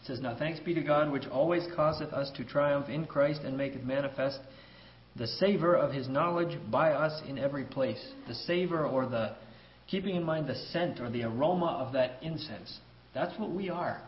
It 0.02 0.06
says, 0.06 0.22
Now 0.22 0.36
thanks 0.38 0.60
be 0.60 0.74
to 0.74 0.82
God, 0.82 1.12
which 1.12 1.26
always 1.28 1.66
causeth 1.76 2.14
us 2.14 2.32
to 2.38 2.44
triumph 2.44 2.90
in 2.90 3.06
Christ 3.06 3.42
and 3.44 3.58
maketh 3.58 3.84
manifest 3.84 4.40
the 5.16 5.28
savour 5.28 5.76
of 5.76 5.92
his 5.92 6.08
knowledge 6.08 6.58
by 6.70 6.92
us 6.92 7.22
in 7.28 7.38
every 7.38 7.66
place. 7.66 8.04
The 8.28 8.36
savour, 8.36 8.86
or 8.86 9.08
the 9.08 9.36
keeping 9.88 10.16
in 10.16 10.24
mind 10.24 10.48
the 10.48 10.56
scent 10.72 11.00
or 11.00 11.10
the 11.10 11.24
aroma 11.24 11.84
of 11.86 11.94
that 11.94 12.20
incense. 12.22 12.80
That's 13.14 13.38
what 13.40 13.52
we 13.52 13.70
are. 13.70 14.02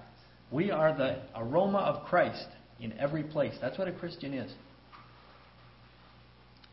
We 0.51 0.71
are 0.71 0.95
the 0.95 1.21
aroma 1.35 1.79
of 1.79 2.05
Christ 2.07 2.47
in 2.79 2.93
every 2.99 3.23
place. 3.23 3.53
That's 3.61 3.77
what 3.77 3.87
a 3.87 3.93
Christian 3.93 4.33
is. 4.33 4.51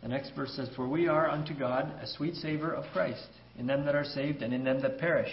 The 0.02 0.08
next 0.08 0.32
verse 0.36 0.52
says, 0.54 0.68
For 0.76 0.88
we 0.88 1.08
are 1.08 1.28
unto 1.28 1.54
God 1.54 1.92
a 2.00 2.06
sweet 2.06 2.34
savour 2.36 2.72
of 2.72 2.84
Christ 2.92 3.28
in 3.56 3.66
them 3.66 3.84
that 3.84 3.94
are 3.94 4.04
saved 4.04 4.42
and 4.42 4.52
in 4.52 4.64
them 4.64 4.80
that 4.82 4.98
perish. 4.98 5.30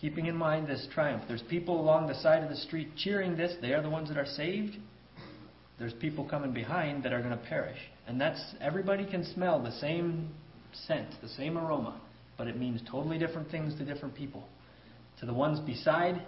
Keeping 0.00 0.26
in 0.26 0.36
mind 0.36 0.68
this 0.68 0.86
triumph. 0.92 1.24
There's 1.26 1.42
people 1.42 1.80
along 1.80 2.06
the 2.06 2.14
side 2.14 2.42
of 2.42 2.48
the 2.48 2.56
street 2.56 2.90
cheering 2.96 3.36
this. 3.36 3.54
They 3.60 3.72
are 3.72 3.82
the 3.82 3.90
ones 3.90 4.08
that 4.08 4.16
are 4.16 4.26
saved. 4.26 4.76
There's 5.78 5.92
people 5.94 6.24
coming 6.24 6.52
behind 6.52 7.02
that 7.04 7.12
are 7.12 7.20
going 7.20 7.36
to 7.36 7.44
perish. 7.48 7.78
And 8.06 8.20
that's 8.20 8.40
everybody 8.60 9.04
can 9.04 9.24
smell 9.24 9.62
the 9.62 9.72
same 9.72 10.30
scent, 10.86 11.14
the 11.20 11.28
same 11.28 11.58
aroma, 11.58 12.00
but 12.36 12.46
it 12.46 12.58
means 12.58 12.80
totally 12.90 13.18
different 13.18 13.50
things 13.50 13.76
to 13.78 13.84
different 13.84 14.14
people. 14.14 14.48
To 15.20 15.26
the 15.26 15.34
ones 15.34 15.58
beside, 15.60 16.22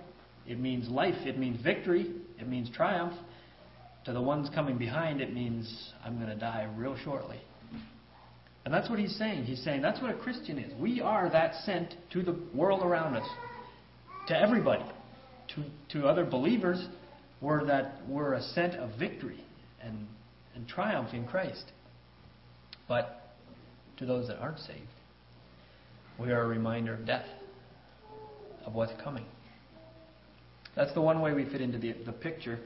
it 0.47 0.59
means 0.59 0.88
life, 0.88 1.26
it 1.26 1.38
means 1.38 1.62
victory, 1.62 2.12
it 2.38 2.49
means 2.49 2.70
triumph. 2.70 3.14
To 4.06 4.12
the 4.12 4.20
ones 4.20 4.49
coming 4.54 4.78
behind, 4.78 5.20
it 5.20 5.32
means 5.32 5.92
I'm 6.04 6.16
going 6.16 6.30
to 6.30 6.37
die 6.37 6.68
real 6.76 6.97
shortly. 7.04 7.40
And 8.64 8.75
that's 8.75 8.90
what 8.90 8.99
he's 8.99 9.16
saying. 9.16 9.44
He's 9.44 9.62
saying 9.62 9.82
that's 9.82 10.00
what 10.02 10.11
a 10.11 10.18
Christian 10.18 10.59
is. 10.59 10.73
We 10.78 11.00
are 11.00 11.30
that 11.30 11.54
scent 11.64 11.94
to 12.12 12.23
the 12.23 12.37
world 12.54 12.82
around 12.82 13.16
us, 13.16 13.26
to 14.28 14.38
everybody, 14.38 14.85
to, 15.54 15.64
to 15.99 16.06
other 16.06 16.25
believers. 16.25 16.85
We're 17.40 17.64
that 17.66 18.00
we're 18.06 18.35
a 18.35 18.42
scent 18.42 18.75
of 18.75 18.99
victory 18.99 19.44
and, 19.82 20.06
and 20.54 20.68
triumph 20.68 21.14
in 21.14 21.26
Christ. 21.26 21.73
But 22.87 23.35
to 23.99 24.06
those 24.06 24.28
that 24.28 24.38
aren't 24.38 24.59
saved, 24.59 24.80
we 26.18 26.32
are 26.32 26.42
a 26.42 26.49
reminder 26.49 26.94
of 26.94 27.06
death 27.06 27.26
of 28.70 28.76
what's 28.76 28.92
coming. 29.02 29.24
That's 30.76 30.94
the 30.94 31.00
one 31.00 31.20
way 31.20 31.34
we 31.34 31.44
fit 31.44 31.60
into 31.60 31.78
the, 31.78 31.92
the 32.06 32.12
picture. 32.12 32.60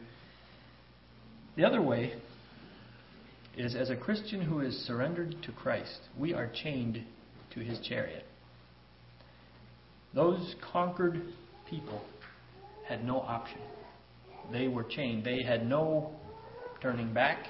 The 1.56 1.64
other 1.64 1.80
way 1.80 2.12
is 3.56 3.74
as 3.74 3.88
a 3.88 3.96
Christian 3.96 4.42
who 4.42 4.60
is 4.60 4.76
surrendered 4.86 5.34
to 5.44 5.52
Christ, 5.52 6.00
we 6.18 6.34
are 6.34 6.50
chained 6.62 7.02
to 7.54 7.60
his 7.60 7.80
chariot. 7.80 8.24
Those 10.14 10.54
conquered 10.72 11.22
people 11.68 12.02
had 12.86 13.04
no 13.04 13.20
option. 13.20 13.60
They 14.52 14.68
were 14.68 14.84
chained. 14.84 15.24
They 15.24 15.42
had 15.42 15.66
no 15.66 16.12
turning 16.82 17.14
back. 17.14 17.46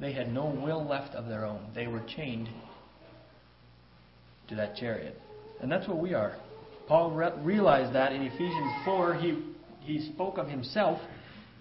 They 0.00 0.12
had 0.12 0.32
no 0.32 0.46
will 0.46 0.86
left 0.86 1.14
of 1.14 1.28
their 1.28 1.46
own. 1.46 1.70
They 1.74 1.86
were 1.86 2.02
chained 2.14 2.50
to 4.48 4.54
that 4.56 4.76
chariot. 4.76 5.18
And 5.62 5.72
that's 5.72 5.88
what 5.88 5.98
we 5.98 6.12
are. 6.12 6.36
Paul 6.86 7.12
re- 7.12 7.32
realized 7.42 7.94
that 7.94 8.12
in 8.12 8.22
Ephesians 8.22 8.72
4. 8.84 9.14
He, 9.14 9.42
he 9.80 10.12
spoke 10.12 10.38
of 10.38 10.48
himself 10.48 11.00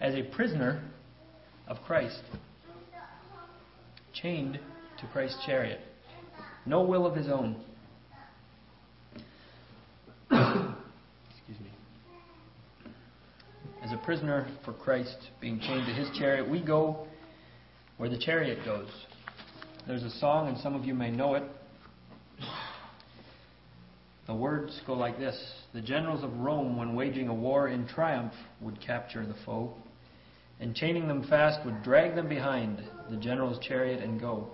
as 0.02 0.16
a 0.16 0.24
prisoner 0.24 0.84
of 1.68 1.78
Christ, 1.86 2.22
chained 4.14 4.60
to 5.00 5.08
Christ's 5.08 5.44
chariot. 5.46 5.80
No 6.66 6.84
will 6.84 7.06
of 7.06 7.16
his 7.16 7.28
own. 7.28 7.56
Excuse 10.32 11.60
me. 11.60 11.72
As 13.82 13.92
a 13.92 13.98
prisoner 14.04 14.48
for 14.66 14.74
Christ, 14.74 15.18
being 15.40 15.60
chained 15.60 15.86
to 15.88 15.94
his 15.94 16.10
chariot, 16.18 16.50
we 16.50 16.62
go 16.62 17.08
where 17.98 18.10
the 18.10 18.18
chariot 18.18 18.60
goes. 18.66 18.90
There's 19.88 20.04
a 20.04 20.12
song, 20.12 20.48
and 20.48 20.58
some 20.58 20.76
of 20.76 20.86
you 20.86 20.94
may 20.94 21.12
know 21.12 21.36
it. 21.36 21.44
The 24.26 24.34
words 24.34 24.80
go 24.88 24.94
like 24.94 25.20
this 25.20 25.36
The 25.74 25.82
generals 25.82 26.24
of 26.24 26.40
Rome, 26.40 26.78
when 26.78 26.96
waging 26.96 27.28
a 27.28 27.34
war 27.34 27.68
in 27.68 27.88
triumph, 27.88 28.34
would 28.62 28.80
capture 28.80 29.26
the 29.26 29.36
foe, 29.46 29.74
and 30.60 30.76
chaining 30.76 31.08
them 31.08 31.28
fast, 31.28 31.66
would 31.66 31.84
drag 31.84 32.16
them 32.16 32.30
behind 32.30 32.82
the 33.10 33.18
general's 33.18 33.60
chariot 33.60 34.02
and 34.02 34.22
go. 34.22 34.48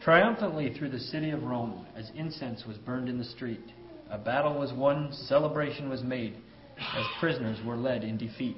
Triumphantly 0.00 0.74
through 0.74 0.90
the 0.90 0.98
city 0.98 1.30
of 1.30 1.44
Rome, 1.44 1.86
as 1.94 2.10
incense 2.16 2.64
was 2.66 2.78
burned 2.78 3.08
in 3.08 3.18
the 3.18 3.24
street, 3.24 3.62
a 4.10 4.18
battle 4.18 4.58
was 4.58 4.72
won, 4.72 5.12
celebration 5.12 5.88
was 5.88 6.02
made, 6.02 6.36
as 6.76 7.06
prisoners 7.20 7.64
were 7.64 7.76
led 7.76 8.02
in 8.02 8.16
defeat. 8.16 8.56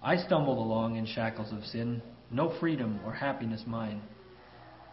I 0.00 0.16
stumbled 0.16 0.58
along 0.58 0.94
in 0.94 1.06
shackles 1.06 1.52
of 1.52 1.64
sin, 1.64 2.00
no 2.30 2.56
freedom 2.60 3.00
or 3.04 3.12
happiness 3.12 3.64
mine. 3.66 4.00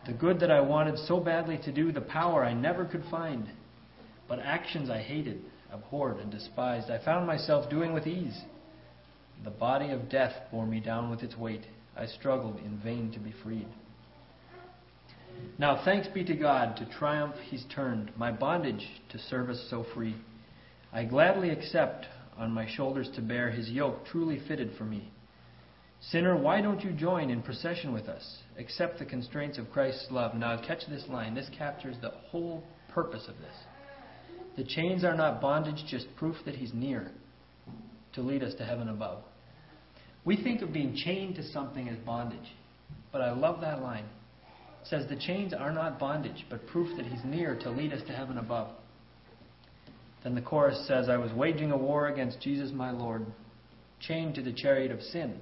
The 0.07 0.13
good 0.13 0.39
that 0.39 0.49
I 0.49 0.61
wanted 0.61 0.97
so 0.97 1.19
badly 1.19 1.59
to 1.59 1.71
do, 1.71 1.91
the 1.91 2.01
power 2.01 2.43
I 2.43 2.53
never 2.53 2.85
could 2.85 3.03
find. 3.11 3.47
But 4.27 4.39
actions 4.39 4.89
I 4.89 4.99
hated, 4.99 5.41
abhorred, 5.71 6.19
and 6.19 6.31
despised, 6.31 6.89
I 6.89 7.03
found 7.03 7.27
myself 7.27 7.69
doing 7.69 7.93
with 7.93 8.07
ease. 8.07 8.39
The 9.43 9.51
body 9.51 9.91
of 9.91 10.09
death 10.09 10.33
bore 10.51 10.65
me 10.65 10.79
down 10.79 11.09
with 11.09 11.23
its 11.23 11.37
weight. 11.37 11.65
I 11.95 12.05
struggled 12.05 12.57
in 12.59 12.79
vain 12.79 13.11
to 13.11 13.19
be 13.19 13.33
freed. 13.43 13.67
Now 15.57 15.83
thanks 15.83 16.07
be 16.07 16.23
to 16.25 16.35
God, 16.35 16.77
to 16.77 16.85
triumph 16.85 17.35
he's 17.49 17.65
turned, 17.73 18.11
my 18.15 18.31
bondage 18.31 18.87
to 19.09 19.19
service 19.19 19.67
so 19.69 19.85
free. 19.93 20.15
I 20.91 21.05
gladly 21.05 21.49
accept 21.49 22.05
on 22.37 22.51
my 22.51 22.67
shoulders 22.67 23.09
to 23.15 23.21
bear 23.21 23.49
his 23.49 23.69
yoke 23.69 24.05
truly 24.05 24.39
fitted 24.47 24.71
for 24.77 24.85
me. 24.85 25.11
Sinner, 25.99 26.35
why 26.35 26.61
don't 26.61 26.83
you 26.83 26.91
join 26.91 27.29
in 27.29 27.41
procession 27.41 27.93
with 27.93 28.09
us? 28.09 28.39
Accept 28.57 28.99
the 28.99 29.05
constraints 29.05 29.57
of 29.57 29.71
Christ's 29.71 30.11
love. 30.11 30.35
Now 30.35 30.57
catch 30.57 30.85
this 30.87 31.07
line. 31.07 31.33
This 31.33 31.49
captures 31.57 31.95
the 32.01 32.09
whole 32.09 32.63
purpose 32.89 33.27
of 33.27 33.37
this. 33.37 33.55
The 34.55 34.63
chains 34.63 35.03
are 35.03 35.15
not 35.15 35.41
bondage, 35.41 35.83
just 35.89 36.07
proof 36.15 36.35
that 36.45 36.55
He's 36.55 36.73
near 36.73 37.11
to 38.13 38.21
lead 38.21 38.43
us 38.43 38.53
to 38.55 38.65
heaven 38.65 38.89
above. 38.89 39.23
We 40.25 40.41
think 40.41 40.61
of 40.61 40.71
being 40.71 40.95
chained 40.95 41.35
to 41.35 41.43
something 41.51 41.89
as 41.89 41.97
bondage, 42.05 42.55
but 43.11 43.21
I 43.21 43.31
love 43.31 43.61
that 43.61 43.81
line. 43.81 44.05
It 44.81 44.87
says, 44.87 45.05
The 45.09 45.19
chains 45.19 45.53
are 45.53 45.71
not 45.71 45.99
bondage, 45.99 46.45
but 46.49 46.67
proof 46.67 46.95
that 46.97 47.05
He's 47.05 47.23
near 47.25 47.55
to 47.59 47.71
lead 47.71 47.93
us 47.93 48.05
to 48.07 48.13
heaven 48.13 48.37
above. 48.37 48.69
Then 50.23 50.35
the 50.35 50.41
chorus 50.41 50.87
says, 50.87 51.09
I 51.09 51.17
was 51.17 51.33
waging 51.33 51.71
a 51.71 51.77
war 51.77 52.07
against 52.07 52.39
Jesus 52.39 52.71
my 52.71 52.91
Lord, 52.91 53.25
chained 53.99 54.35
to 54.35 54.41
the 54.41 54.53
chariot 54.53 54.91
of 54.91 55.01
sin. 55.01 55.39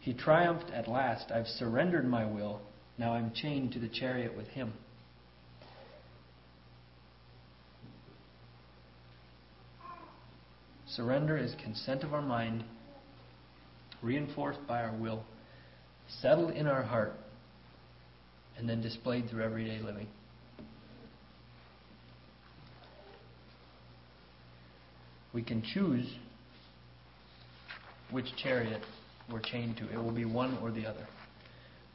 He 0.00 0.12
triumphed 0.12 0.70
at 0.70 0.86
last. 0.86 1.32
I've 1.32 1.46
surrendered 1.46 2.06
my 2.06 2.24
will. 2.26 2.60
Now 2.98 3.14
I'm 3.14 3.32
chained 3.34 3.72
to 3.72 3.80
the 3.80 3.88
chariot 3.88 4.36
with 4.36 4.46
Him. 4.48 4.74
Surrender 10.94 11.36
is 11.36 11.52
consent 11.62 12.04
of 12.04 12.14
our 12.14 12.22
mind, 12.22 12.62
reinforced 14.00 14.64
by 14.68 14.80
our 14.80 14.94
will, 14.94 15.24
settled 16.20 16.52
in 16.52 16.68
our 16.68 16.82
heart, 16.82 17.14
and 18.56 18.68
then 18.68 18.80
displayed 18.80 19.28
through 19.28 19.42
everyday 19.42 19.80
living. 19.80 20.06
We 25.32 25.42
can 25.42 25.62
choose 25.62 26.06
which 28.12 28.26
chariot 28.40 28.82
we're 29.32 29.40
chained 29.40 29.76
to. 29.78 29.90
It 29.90 29.96
will 29.96 30.12
be 30.12 30.24
one 30.24 30.58
or 30.62 30.70
the 30.70 30.86
other. 30.86 31.08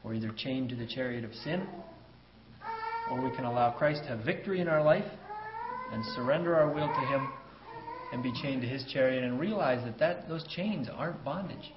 We're 0.02 0.12
either 0.12 0.32
chained 0.36 0.68
to 0.70 0.76
the 0.76 0.86
chariot 0.86 1.24
of 1.24 1.34
sin, 1.36 1.66
or 3.10 3.22
we 3.22 3.34
can 3.34 3.46
allow 3.46 3.70
Christ 3.70 4.02
to 4.02 4.08
have 4.10 4.26
victory 4.26 4.60
in 4.60 4.68
our 4.68 4.82
life 4.82 5.10
and 5.90 6.04
surrender 6.04 6.54
our 6.54 6.68
will 6.68 6.88
to 6.88 7.00
Him 7.00 7.28
and 8.12 8.22
be 8.22 8.32
chained 8.42 8.62
to 8.62 8.68
his 8.68 8.84
chariot 8.92 9.24
and 9.24 9.38
realize 9.38 9.84
that, 9.84 9.98
that 9.98 10.28
those 10.28 10.46
chains 10.48 10.88
aren't 10.92 11.24
bondage. 11.24 11.72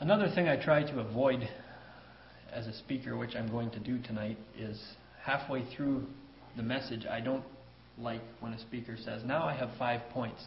Another 0.00 0.28
thing 0.34 0.48
I 0.48 0.56
try 0.56 0.82
to 0.82 0.98
avoid 0.98 1.48
as 2.52 2.66
a 2.66 2.72
speaker, 2.72 3.16
which 3.16 3.36
I'm 3.36 3.48
going 3.48 3.70
to 3.70 3.78
do 3.78 3.98
tonight, 4.02 4.36
is 4.58 4.80
halfway 5.22 5.64
through 5.74 6.06
the 6.56 6.62
message, 6.62 7.06
I 7.06 7.20
don't 7.20 7.44
like 7.98 8.20
when 8.40 8.52
a 8.52 8.58
speaker 8.58 8.96
says, 8.96 9.22
Now 9.24 9.44
I 9.44 9.54
have 9.54 9.70
five 9.78 10.00
points. 10.10 10.42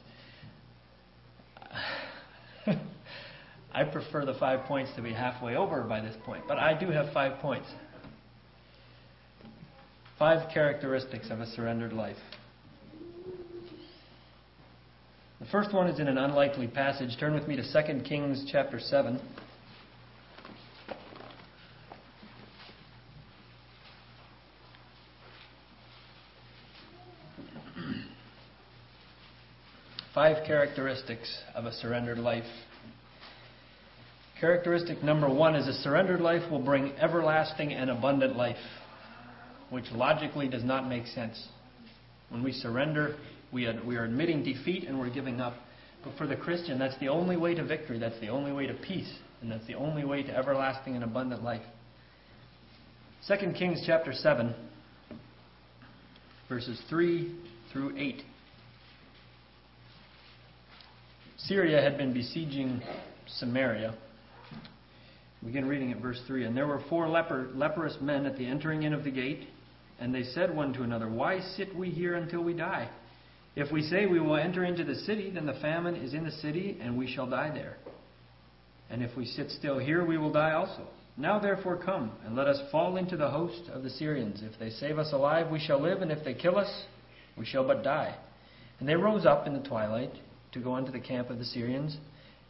I 3.76 3.84
prefer 3.84 4.24
the 4.24 4.36
five 4.36 4.66
points 4.68 4.92
to 4.96 5.02
be 5.02 5.12
halfway 5.12 5.58
over 5.58 5.82
by 5.82 6.00
this 6.00 6.16
point, 6.26 6.46
but 6.48 6.58
I 6.58 6.80
do 6.80 6.92
have 6.92 7.12
five 7.14 7.42
points. 7.42 7.68
Five 10.18 10.50
characteristics 10.54 11.30
of 11.30 11.42
a 11.42 11.46
surrendered 11.46 11.92
life. 11.92 12.16
The 15.42 15.46
first 15.48 15.74
one 15.74 15.88
is 15.88 16.00
in 16.00 16.08
an 16.08 16.18
unlikely 16.18 16.68
passage. 16.68 17.18
Turn 17.20 17.34
with 17.34 17.50
me 17.50 17.58
to 17.58 17.64
2 17.64 18.04
Kings 18.04 18.50
chapter 18.50 18.80
7. 18.80 19.20
Five 30.14 30.48
characteristics 30.48 31.40
of 31.54 31.66
a 31.66 31.74
surrendered 31.74 32.20
life. 32.20 32.46
Characteristic 34.40 35.02
number 35.02 35.30
one 35.30 35.56
is 35.56 35.68
a 35.68 35.74
surrendered 35.82 36.20
life 36.20 36.50
will 36.52 36.60
bring 36.60 36.92
everlasting 37.00 37.72
and 37.72 37.90
abundant 37.90 38.36
life, 38.36 38.58
which 39.70 39.86
logically 39.94 40.50
does 40.50 40.64
not 40.64 40.90
make 40.90 41.08
sense. 41.08 41.48
When 42.30 42.44
we 42.44 42.52
surrender, 42.52 43.16
we 43.54 43.66
are, 43.66 43.82
we 43.86 43.96
are 43.96 44.04
admitting 44.04 44.44
defeat 44.44 44.88
and 44.88 45.00
we're 45.00 45.10
giving 45.10 45.40
up. 45.40 45.54
But 46.04 46.18
for 46.18 46.28
the 46.28 46.36
Christian, 46.36 46.78
that's 46.78 46.98
the 47.00 47.08
only 47.08 47.38
way 47.38 47.56
to 47.56 47.64
victory, 47.64 47.98
that's 47.98 48.20
the 48.20 48.28
only 48.28 48.52
way 48.52 48.68
to 48.68 48.74
peace, 48.74 49.12
and 49.42 49.50
that's 49.50 49.66
the 49.68 49.76
only 49.76 50.04
way 50.04 50.22
to 50.22 50.36
everlasting 50.36 50.96
and 50.96 51.04
abundant 51.04 51.42
life. 51.42 51.64
2 53.28 53.54
Kings 53.58 53.84
chapter 53.86 54.12
7, 54.12 54.54
verses 56.50 56.80
3 56.90 57.34
through 57.72 57.98
8. 57.98 58.22
Syria 61.38 61.82
had 61.82 61.98
been 61.98 62.14
besieging 62.14 62.82
Samaria 63.28 63.96
Begin 65.46 65.68
reading 65.68 65.92
at 65.92 66.02
verse 66.02 66.20
3. 66.26 66.46
And 66.46 66.58
there 66.58 66.66
were 66.66 66.82
four 66.90 67.08
leper, 67.08 67.50
leprous 67.54 67.96
men 68.02 68.26
at 68.26 68.38
the 68.38 68.48
entering 68.48 68.84
in 68.84 68.94
of 68.94 69.04
the 69.04 69.12
gate, 69.12 69.48
and 70.00 70.14
they 70.14 70.24
said 70.24 70.54
one 70.54 70.74
to 70.74 70.82
another, 70.82 71.08
Why 71.08 71.40
sit 71.56 71.76
we 71.76 71.92
here 71.92 72.16
until 72.16 72.44
we 72.44 72.54
die? 72.54 72.90
If 73.56 73.72
we 73.72 73.84
say 73.84 74.06
we 74.06 74.20
will 74.20 74.36
enter 74.36 74.66
into 74.66 74.84
the 74.84 74.96
city, 74.96 75.30
then 75.30 75.46
the 75.46 75.54
famine 75.62 75.96
is 75.96 76.14
in 76.14 76.26
the 76.26 76.32
city, 76.32 76.78
and 76.82 76.98
we 76.98 77.14
shall 77.14 77.30
die 77.30 77.52
there. 77.54 77.78
And 78.90 79.04
if 79.04 79.16
we 79.16 79.26
sit 79.26 79.52
still 79.52 79.78
here, 79.78 80.04
we 80.04 80.18
will 80.18 80.32
die 80.32 80.52
also. 80.52 80.88
Now 81.16 81.40
therefore 81.40 81.78
come, 81.78 82.12
and 82.26 82.36
let 82.36 82.48
us 82.48 82.60
fall 82.72 82.98
into 82.98 83.16
the 83.16 83.30
host 83.30 83.70
of 83.72 83.84
the 83.84 83.90
Syrians. 83.90 84.42
If 84.42 84.60
they 84.60 84.72
save 84.72 84.98
us 84.98 85.14
alive, 85.14 85.50
we 85.50 85.60
shall 85.60 85.82
live, 85.82 86.02
and 86.02 86.12
if 86.12 86.26
they 86.26 86.34
kill 86.34 86.58
us, 86.58 86.86
we 87.38 87.46
shall 87.46 87.66
but 87.66 87.84
die. 87.84 88.18
And 88.80 88.90
they 88.90 88.96
rose 88.96 89.26
up 89.26 89.48
in 89.48 89.54
the 89.54 89.66
twilight 89.68 90.12
to 90.52 90.60
go 90.60 90.76
unto 90.76 90.92
the 90.92 91.00
camp 91.00 91.30
of 91.30 91.38
the 91.38 91.46
Syrians. 91.46 91.98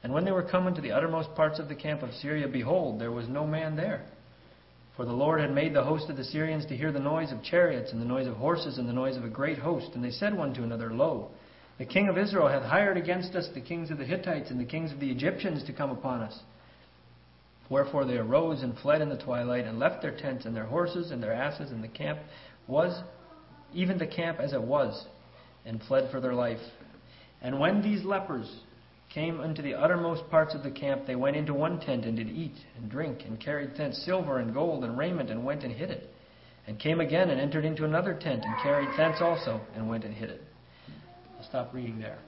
And 0.06 0.14
when 0.14 0.24
they 0.24 0.32
were 0.32 0.44
come 0.44 0.68
into 0.68 0.82
the 0.82 0.92
uttermost 0.92 1.34
parts 1.34 1.58
of 1.58 1.68
the 1.68 1.74
camp 1.74 2.04
of 2.04 2.14
Syria, 2.22 2.48
behold, 2.48 3.02
there 3.02 3.12
was 3.12 3.28
no 3.28 3.48
man 3.48 3.76
there. 3.76 4.06
For 4.96 5.04
the 5.04 5.12
Lord 5.12 5.42
had 5.42 5.52
made 5.52 5.74
the 5.74 5.84
host 5.84 6.12
of 6.12 6.16
the 6.16 6.24
Syrians 6.24 6.64
to 6.68 6.78
hear 6.78 6.92
the 6.92 7.00
noise 7.00 7.32
of 7.32 7.42
chariots, 7.42 7.92
and 7.92 8.00
the 8.00 8.06
noise 8.06 8.28
of 8.28 8.36
horses, 8.36 8.78
and 8.78 8.88
the 8.88 8.94
noise 8.94 9.18
of 9.18 9.26
a 9.26 9.30
great 9.30 9.58
host. 9.58 9.96
And 9.96 10.04
they 10.04 10.12
said 10.12 10.38
one 10.38 10.54
to 10.54 10.64
another, 10.64 10.94
Lo, 10.94 11.32
the 11.80 11.88
king 11.88 12.08
of 12.08 12.20
Israel 12.20 12.48
hath 12.48 12.62
hired 12.62 12.98
against 12.98 13.34
us 13.34 13.50
the 13.56 13.62
kings 13.62 13.90
of 13.90 13.98
the 13.98 14.06
Hittites 14.06 14.52
and 14.52 14.60
the 14.60 14.66
kings 14.66 14.92
of 14.92 15.00
the 15.00 15.10
Egyptians 15.10 15.64
to 15.64 15.74
come 15.74 15.90
upon 15.90 16.22
us. 16.22 16.40
Wherefore 17.72 18.06
they 18.06 18.18
arose 18.18 18.62
and 18.62 18.78
fled 18.78 19.02
in 19.02 19.10
the 19.10 19.18
twilight, 19.18 19.66
and 19.66 19.80
left 19.80 20.04
their 20.04 20.16
tents 20.16 20.46
and 20.46 20.56
their 20.56 20.66
horses 20.66 21.10
and 21.10 21.24
their 21.24 21.34
asses, 21.34 21.72
and 21.72 21.84
the 21.84 21.88
camp 21.88 22.20
was 22.68 23.02
even 23.74 23.98
the 23.98 24.06
camp 24.06 24.40
as 24.40 24.54
it 24.54 24.62
was, 24.62 25.08
and 25.66 25.82
fled 25.82 26.12
for 26.12 26.22
their 26.22 26.36
life. 26.36 26.62
And 27.42 27.60
when 27.60 27.82
these 27.82 28.04
lepers 28.06 28.56
came 29.16 29.40
unto 29.40 29.62
the 29.62 29.74
uttermost 29.74 30.30
parts 30.30 30.54
of 30.54 30.62
the 30.62 30.70
camp, 30.70 31.08
they 31.08 31.16
went 31.16 31.38
into 31.38 31.54
one 31.54 31.80
tent 31.80 32.04
and 32.04 32.18
did 32.18 32.28
eat 32.30 32.56
and 32.76 32.92
drink, 32.92 33.22
and 33.26 33.40
carried 33.40 33.72
thence 33.78 33.98
silver 34.06 34.40
and 34.40 34.54
gold 34.54 34.84
and 34.84 34.98
raiment, 34.98 35.32
and 35.32 35.44
went 35.44 35.64
and 35.64 35.72
hid 35.72 35.90
it. 35.90 36.10
And 36.68 36.78
came 36.78 37.00
again 37.00 37.30
and 37.30 37.40
entered 37.40 37.64
into 37.64 37.86
another 37.86 38.14
tent, 38.14 38.44
and 38.44 38.54
carried 38.62 38.90
thence 38.98 39.18
also, 39.22 39.62
and 39.74 39.88
went 39.88 40.04
and 40.04 40.14
hid 40.14 40.32
it. 40.32 40.42
I'll 41.38 41.48
stop 41.48 41.74
reading 41.74 41.98
there. 41.98 42.20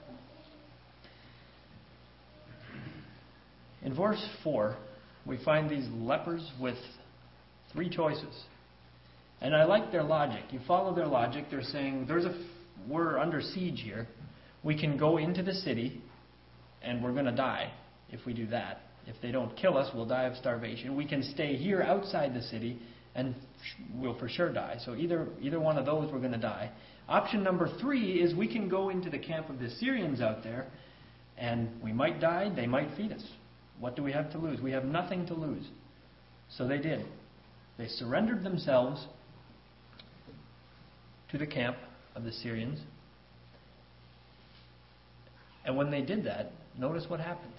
In 3.82 3.94
verse 3.94 4.26
4, 4.42 4.74
we 5.26 5.36
find 5.44 5.68
these 5.68 5.86
lepers 5.92 6.50
with 6.58 6.78
three 7.70 7.90
choices. 7.90 8.44
And 9.42 9.54
I 9.54 9.64
like 9.64 9.92
their 9.92 10.02
logic. 10.02 10.44
You 10.50 10.60
follow 10.66 10.94
their 10.94 11.06
logic. 11.06 11.44
They're 11.50 11.62
saying, 11.62 12.06
there's 12.08 12.24
a, 12.24 12.34
we're 12.88 13.18
under 13.18 13.42
siege 13.42 13.82
here. 13.84 14.08
We 14.64 14.78
can 14.78 14.96
go 14.96 15.18
into 15.18 15.42
the 15.42 15.52
city 15.52 16.02
and 16.82 17.02
we're 17.02 17.12
going 17.12 17.24
to 17.24 17.32
die 17.32 17.72
if 18.10 18.24
we 18.26 18.32
do 18.32 18.46
that. 18.48 18.80
If 19.06 19.16
they 19.22 19.30
don't 19.30 19.56
kill 19.56 19.78
us, 19.78 19.90
we'll 19.94 20.06
die 20.06 20.24
of 20.24 20.36
starvation. 20.36 20.94
We 20.94 21.06
can 21.06 21.22
stay 21.22 21.56
here 21.56 21.82
outside 21.82 22.34
the 22.34 22.42
city, 22.42 22.78
and 23.14 23.34
we'll 23.94 24.18
for 24.18 24.28
sure 24.28 24.52
die. 24.52 24.76
So 24.84 24.94
either 24.94 25.28
either 25.40 25.58
one 25.58 25.78
of 25.78 25.86
those, 25.86 26.12
we're 26.12 26.18
going 26.18 26.32
to 26.32 26.38
die. 26.38 26.70
Option 27.08 27.42
number 27.42 27.70
three 27.80 28.20
is 28.20 28.34
we 28.34 28.52
can 28.52 28.68
go 28.68 28.90
into 28.90 29.08
the 29.08 29.18
camp 29.18 29.48
of 29.48 29.58
the 29.58 29.70
Syrians 29.70 30.20
out 30.20 30.42
there, 30.42 30.66
and 31.38 31.70
we 31.82 31.92
might 31.92 32.20
die. 32.20 32.52
They 32.54 32.66
might 32.66 32.94
feed 32.96 33.12
us. 33.12 33.24
What 33.80 33.96
do 33.96 34.02
we 34.02 34.12
have 34.12 34.30
to 34.32 34.38
lose? 34.38 34.60
We 34.60 34.72
have 34.72 34.84
nothing 34.84 35.26
to 35.28 35.34
lose. 35.34 35.64
So 36.56 36.68
they 36.68 36.78
did. 36.78 37.06
They 37.78 37.86
surrendered 37.86 38.42
themselves 38.42 39.06
to 41.30 41.38
the 41.38 41.46
camp 41.46 41.76
of 42.14 42.24
the 42.24 42.32
Syrians. 42.32 42.80
And 45.64 45.76
when 45.76 45.90
they 45.90 46.02
did 46.02 46.24
that, 46.24 46.52
notice 46.78 47.04
what 47.08 47.20
happens. 47.20 47.56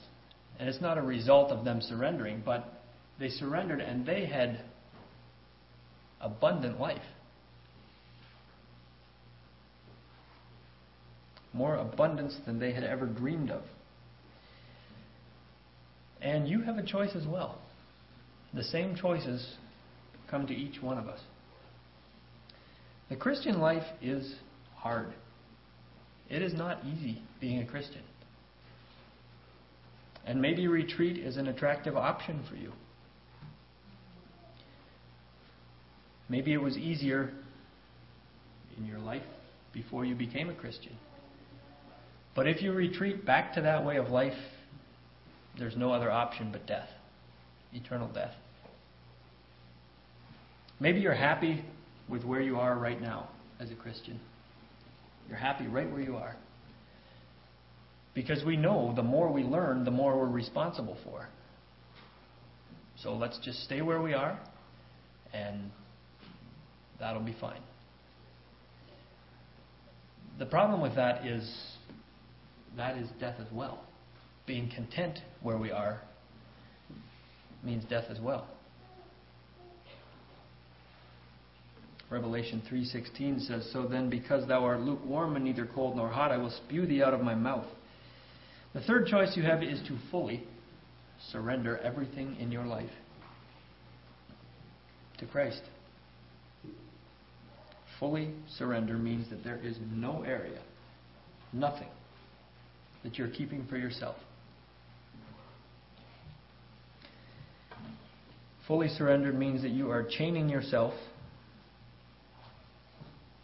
And 0.60 0.68
it's 0.68 0.82
not 0.82 0.98
a 0.98 1.02
result 1.02 1.52
of 1.52 1.64
them 1.64 1.82
surrendering, 1.82 2.42
but 2.46 2.82
they 3.20 3.30
surrendered 3.30 3.82
and 3.82 4.06
they 4.06 4.26
had 4.26 4.62
abundant 6.22 6.80
life. 6.80 7.02
More 11.54 11.76
abundance 11.76 12.36
than 12.46 12.60
they 12.60 12.74
had 12.74 12.84
ever 12.84 13.06
dreamed 13.06 13.50
of. 13.50 13.64
And 16.22 16.48
you 16.48 16.62
have 16.62 16.78
a 16.78 16.84
choice 16.84 17.12
as 17.16 17.26
well. 17.26 17.58
The 18.54 18.64
same 18.64 18.96
choices 18.96 19.56
come 20.30 20.48
to 20.48 20.54
each 20.54 20.82
one 20.82 20.98
of 20.98 21.08
us. 21.08 21.20
The 23.10 23.16
Christian 23.16 23.60
life 23.60 23.86
is 24.02 24.36
hard. 24.76 25.14
It 26.30 26.42
is 26.42 26.54
not 26.54 26.80
easy 26.86 27.22
being 27.40 27.60
a 27.60 27.66
Christian. 27.66 28.02
And 30.26 30.42
maybe 30.42 30.68
retreat 30.68 31.18
is 31.18 31.38
an 31.38 31.48
attractive 31.48 31.98
option 31.98 32.44
for 32.50 32.56
you. 32.56 32.72
Maybe 36.28 36.54
it 36.54 36.62
was 36.62 36.78
easier 36.78 37.32
in 38.78 38.86
your 38.86 39.00
life 39.00 39.24
before 39.74 40.06
you 40.06 40.16
became 40.16 40.50
a 40.50 40.54
Christian. 40.54 40.96
But 42.36 42.48
if 42.48 42.62
you 42.62 42.72
retreat 42.72 43.26
back 43.26 43.54
to 43.56 43.62
that 43.62 43.84
way 43.84 43.98
of 43.98 44.10
life, 44.10 44.38
there's 45.58 45.76
no 45.76 45.92
other 45.92 46.12
option 46.12 46.52
but 46.52 46.68
death 46.68 46.90
eternal 47.74 48.08
death. 48.08 48.34
Maybe 50.80 51.00
you're 51.00 51.14
happy 51.14 51.64
with 52.08 52.24
where 52.24 52.42
you 52.42 52.58
are 52.58 52.78
right 52.78 53.00
now 53.00 53.30
as 53.60 53.70
a 53.70 53.76
Christian. 53.76 54.20
You're 55.28 55.38
happy 55.38 55.68
right 55.68 55.90
where 55.92 56.02
you 56.02 56.16
are. 56.16 56.36
Because 58.14 58.44
we 58.44 58.58
know 58.58 58.94
the 58.96 59.04
more 59.04 59.32
we 59.32 59.44
learn, 59.44 59.86
the 59.86 59.92
more 59.92 60.18
we're 60.18 60.28
responsible 60.28 60.98
for. 61.04 61.28
So 62.98 63.14
let's 63.14 63.40
just 63.40 63.64
stay 63.64 63.82
where 63.82 64.02
we 64.02 64.14
are, 64.14 64.38
and 65.34 65.72
that'll 67.00 67.22
be 67.22 67.36
fine. 67.40 67.62
The 70.38 70.46
problem 70.46 70.82
with 70.82 70.96
that 70.96 71.26
is 71.26 71.50
that 72.78 72.98
is 72.98 73.10
death 73.20 73.36
as 73.40 73.52
well. 73.52 73.84
Being 74.46 74.70
content 74.74 75.20
where 75.42 75.58
we 75.58 75.72
are 75.72 76.02
means 77.64 77.84
death 77.86 78.06
as 78.10 78.20
well. 78.20 78.48
Revelation 82.10 82.62
3:16 82.70 83.42
says, 83.42 83.70
"So 83.72 83.86
then 83.86 84.10
because 84.10 84.48
thou 84.48 84.66
art 84.66 84.82
lukewarm 84.82 85.36
and 85.36 85.46
neither 85.46 85.66
cold 85.68 85.96
nor 85.96 86.10
hot, 86.10 86.32
I 86.32 86.38
will 86.38 86.50
spew 86.50 86.86
thee 86.86 87.04
out 87.04 87.14
of 87.14 87.22
my 87.22 87.36
mouth." 87.36 87.68
The 88.74 88.82
third 88.82 89.08
choice 89.08 89.36
you 89.36 89.44
have 89.44 89.64
is 89.64 89.82
to 89.88 89.98
fully 90.12 90.44
surrender 91.32 91.78
everything 91.80 92.38
in 92.40 92.52
your 92.52 92.66
life 92.66 92.90
to 95.18 95.26
Christ. 95.26 95.62
Fully 98.00 98.34
surrender 98.58 98.94
means 98.94 99.30
that 99.30 99.44
there 99.44 99.58
is 99.58 99.78
no 99.92 100.22
area, 100.22 100.62
nothing, 101.52 101.90
that 103.04 103.18
you're 103.18 103.30
keeping 103.30 103.66
for 103.68 103.78
yourself. 103.78 104.16
Fully 108.68 108.88
surrendered 108.88 109.38
means 109.38 109.64
that 109.64 109.72
you 109.72 109.90
are 109.90 110.04
chaining 110.08 110.48
yourself 110.48 110.94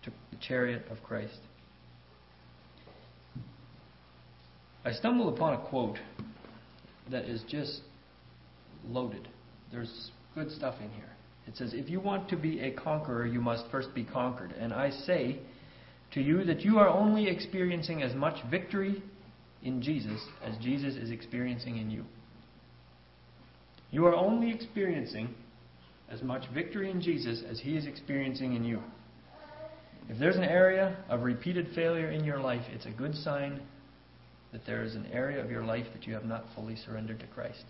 to 0.04 0.12
the 0.32 0.38
chariot 0.48 0.86
of 0.92 1.02
Christ. 1.04 1.40
I 4.86 4.92
stumbled 4.92 5.34
upon 5.34 5.54
a 5.54 5.58
quote 5.58 5.98
that 7.10 7.26
is 7.26 7.44
just 7.50 7.82
loaded. 8.88 9.28
There's 9.72 10.12
good 10.36 10.52
stuff 10.52 10.76
in 10.80 10.92
here. 10.92 11.10
It 11.48 11.58
says, 11.58 11.74
If 11.74 11.90
you 11.90 12.00
want 12.00 12.30
to 12.30 12.38
be 12.38 12.60
a 12.60 12.72
conqueror, 12.72 13.26
you 13.26 13.42
must 13.42 13.66
first 13.72 13.96
be 13.96 14.04
conquered. 14.04 14.52
And 14.52 14.72
I 14.72 14.92
say 14.92 15.40
to 16.14 16.22
you 16.22 16.44
that 16.44 16.62
you 16.62 16.78
are 16.78 16.88
only 16.88 17.28
experiencing 17.28 18.04
as 18.04 18.14
much 18.14 18.36
victory 18.52 19.02
in 19.64 19.82
Jesus 19.82 20.22
as 20.44 20.56
Jesus 20.58 20.96
is 20.96 21.10
experiencing 21.10 21.78
in 21.78 21.90
you. 21.90 22.06
You 23.90 24.06
are 24.06 24.16
only 24.16 24.52
experiencing 24.52 25.34
as 26.10 26.22
much 26.22 26.44
victory 26.54 26.92
in 26.92 27.02
Jesus 27.02 27.42
as 27.50 27.60
he 27.60 27.76
is 27.76 27.88
experiencing 27.88 28.54
in 28.54 28.64
you. 28.64 28.84
If 30.10 30.20
there's 30.20 30.36
an 30.36 30.44
area 30.44 30.96
of 31.10 31.24
repeated 31.24 31.70
failure 31.74 32.12
in 32.12 32.24
your 32.24 32.40
life, 32.40 32.62
it's 32.72 32.86
a 32.86 32.92
good 32.92 33.16
sign 33.16 33.62
that 34.56 34.66
there 34.66 34.86
is 34.86 34.96
an 34.96 35.06
area 35.12 35.44
of 35.44 35.52
your 35.52 35.66
life 35.66 35.86
that 35.94 36.08
you 36.08 36.14
have 36.14 36.24
not 36.24 36.46
fully 36.56 36.78
surrendered 36.78 37.20
to 37.20 37.28
Christ. 37.28 37.66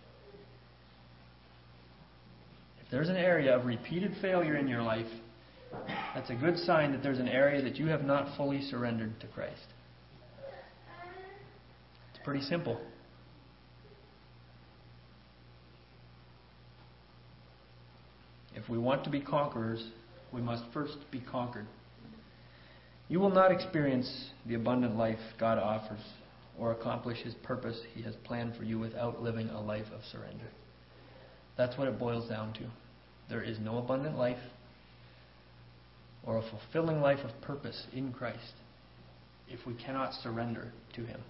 If 2.80 2.92
there's 2.92 3.10
an 3.10 3.16
area 3.16 3.58
of 3.58 3.66
repeated 3.66 4.12
failure 4.22 4.56
in 4.56 4.68
your 4.68 4.84
life, 4.84 5.08
that's 6.14 6.30
a 6.30 6.36
good 6.36 6.60
sign 6.60 6.92
that 6.92 7.02
there's 7.02 7.18
an 7.18 7.28
area 7.28 7.64
that 7.64 7.78
you 7.78 7.88
have 7.88 8.04
not 8.04 8.38
fully 8.38 8.62
surrendered 8.62 9.20
to 9.22 9.28
Christ. 9.30 9.66
It's 12.14 12.24
pretty 12.24 12.42
simple. 12.42 12.80
If 18.54 18.70
we 18.70 18.78
want 18.78 19.04
to 19.06 19.10
be 19.10 19.22
conquerors, 19.22 19.84
we 20.32 20.42
must 20.42 20.66
first 20.72 20.98
be 21.10 21.20
conquered. 21.20 21.66
You 23.10 23.20
will 23.20 23.32
not 23.32 23.52
experience 23.52 24.28
the 24.46 24.54
abundant 24.54 24.96
life 24.96 25.18
God 25.40 25.58
offers 25.58 26.02
or 26.60 26.72
accomplish 26.72 27.20
His 27.24 27.34
purpose 27.36 27.80
He 27.94 28.02
has 28.04 28.16
planned 28.24 28.56
for 28.56 28.64
you 28.64 28.80
without 28.80 29.22
living 29.22 29.50
a 29.50 29.62
life 29.62 29.88
of 29.94 30.02
surrender. 30.12 30.48
That's 31.58 31.78
what 31.78 31.88
it 31.88 32.00
boils 32.00 32.30
down 32.30 32.54
to. 32.54 32.64
There 33.30 33.44
is 33.44 33.60
no 33.60 33.78
abundant 33.78 34.18
life 34.18 34.38
or 36.26 36.38
a 36.38 36.44
fulfilling 36.50 37.02
life 37.02 37.20
of 37.24 37.42
purpose 37.42 37.86
in 37.94 38.12
Christ 38.12 38.54
if 39.48 39.66
we 39.66 39.74
cannot 39.76 40.14
surrender 40.14 40.72
to 40.96 41.06
Him. 41.06 41.22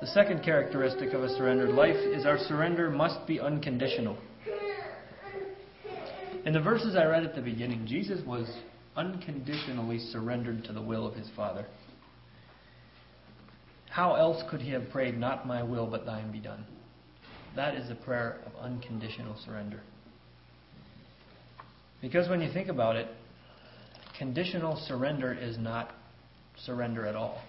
The 0.00 0.06
second 0.08 0.44
characteristic 0.44 1.12
of 1.12 1.22
a 1.22 1.34
surrendered 1.36 1.70
life 1.70 1.96
is 1.96 2.26
our 2.26 2.38
surrender 2.38 2.90
must 2.90 3.26
be 3.26 3.40
unconditional. 3.40 4.18
In 6.44 6.52
the 6.52 6.60
verses 6.60 6.94
I 6.94 7.04
read 7.06 7.24
at 7.24 7.34
the 7.34 7.40
beginning, 7.40 7.86
Jesus 7.86 8.20
was 8.26 8.50
unconditionally 8.96 9.98
surrendered 9.98 10.64
to 10.64 10.72
the 10.72 10.82
will 10.82 11.06
of 11.06 11.14
his 11.14 11.28
Father. 11.34 11.66
How 13.94 14.16
else 14.16 14.42
could 14.50 14.60
he 14.60 14.72
have 14.72 14.90
prayed, 14.90 15.16
Not 15.16 15.46
my 15.46 15.62
will, 15.62 15.86
but 15.86 16.04
thine 16.04 16.32
be 16.32 16.40
done? 16.40 16.64
that 17.54 17.76
is 17.76 17.88
the 17.88 17.94
prayer 17.94 18.40
of 18.44 18.52
unconditional 18.60 19.36
surrender. 19.44 19.78
Because 22.00 22.28
when 22.28 22.40
you 22.40 22.52
think 22.52 22.66
about 22.66 22.96
it, 22.96 23.06
conditional 24.18 24.74
surrender 24.88 25.32
is 25.32 25.56
not 25.58 25.92
surrender 26.56 27.06
at 27.06 27.14
all. 27.14 27.40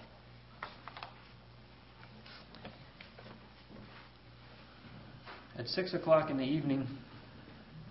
At 5.58 5.68
6 5.68 5.96
o'clock 5.96 6.30
in 6.30 6.38
the 6.38 6.44
evening, 6.44 6.88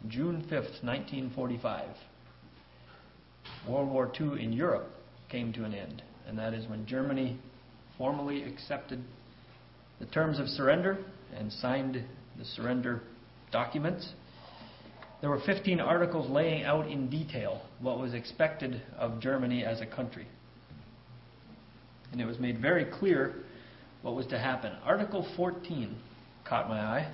June 0.07 0.43
5th, 0.43 0.85
1945, 0.85 1.89
World 3.69 3.91
War 3.91 4.13
II 4.21 4.41
in 4.41 4.53
Europe 4.53 4.89
came 5.29 5.53
to 5.55 5.65
an 5.65 5.75
end. 5.75 6.05
And 6.29 6.39
that 6.39 6.55
is 6.55 6.69
when 6.69 6.87
Germany 6.87 7.37
formally 7.99 8.43
accepted 8.43 9.03
the 10.01 10.07
terms 10.07 10.39
of 10.39 10.49
surrender 10.49 10.99
and 11.37 11.53
signed 11.53 12.03
the 12.39 12.45
surrender 12.45 13.03
documents. 13.53 14.09
There 15.21 15.31
were 15.31 15.41
15 15.47 15.81
articles 15.81 16.31
laying 16.31 16.65
out 16.65 16.89
in 16.89 17.09
detail 17.09 17.63
what 17.81 17.99
was 17.99 18.15
expected 18.15 18.83
of 18.99 19.21
Germany 19.21 19.65
as 19.65 19.81
a 19.81 19.87
country. 19.87 20.27
And 22.13 22.21
it 22.21 22.27
was 22.27 22.39
made 22.39 22.61
very 22.61 22.85
clear 22.85 23.35
what 24.03 24.15
was 24.15 24.27
to 24.27 24.39
happen. 24.39 24.73
Article 24.85 25.27
14 25.37 25.97
caught 26.47 26.69
my 26.69 26.79
eye. 26.79 27.13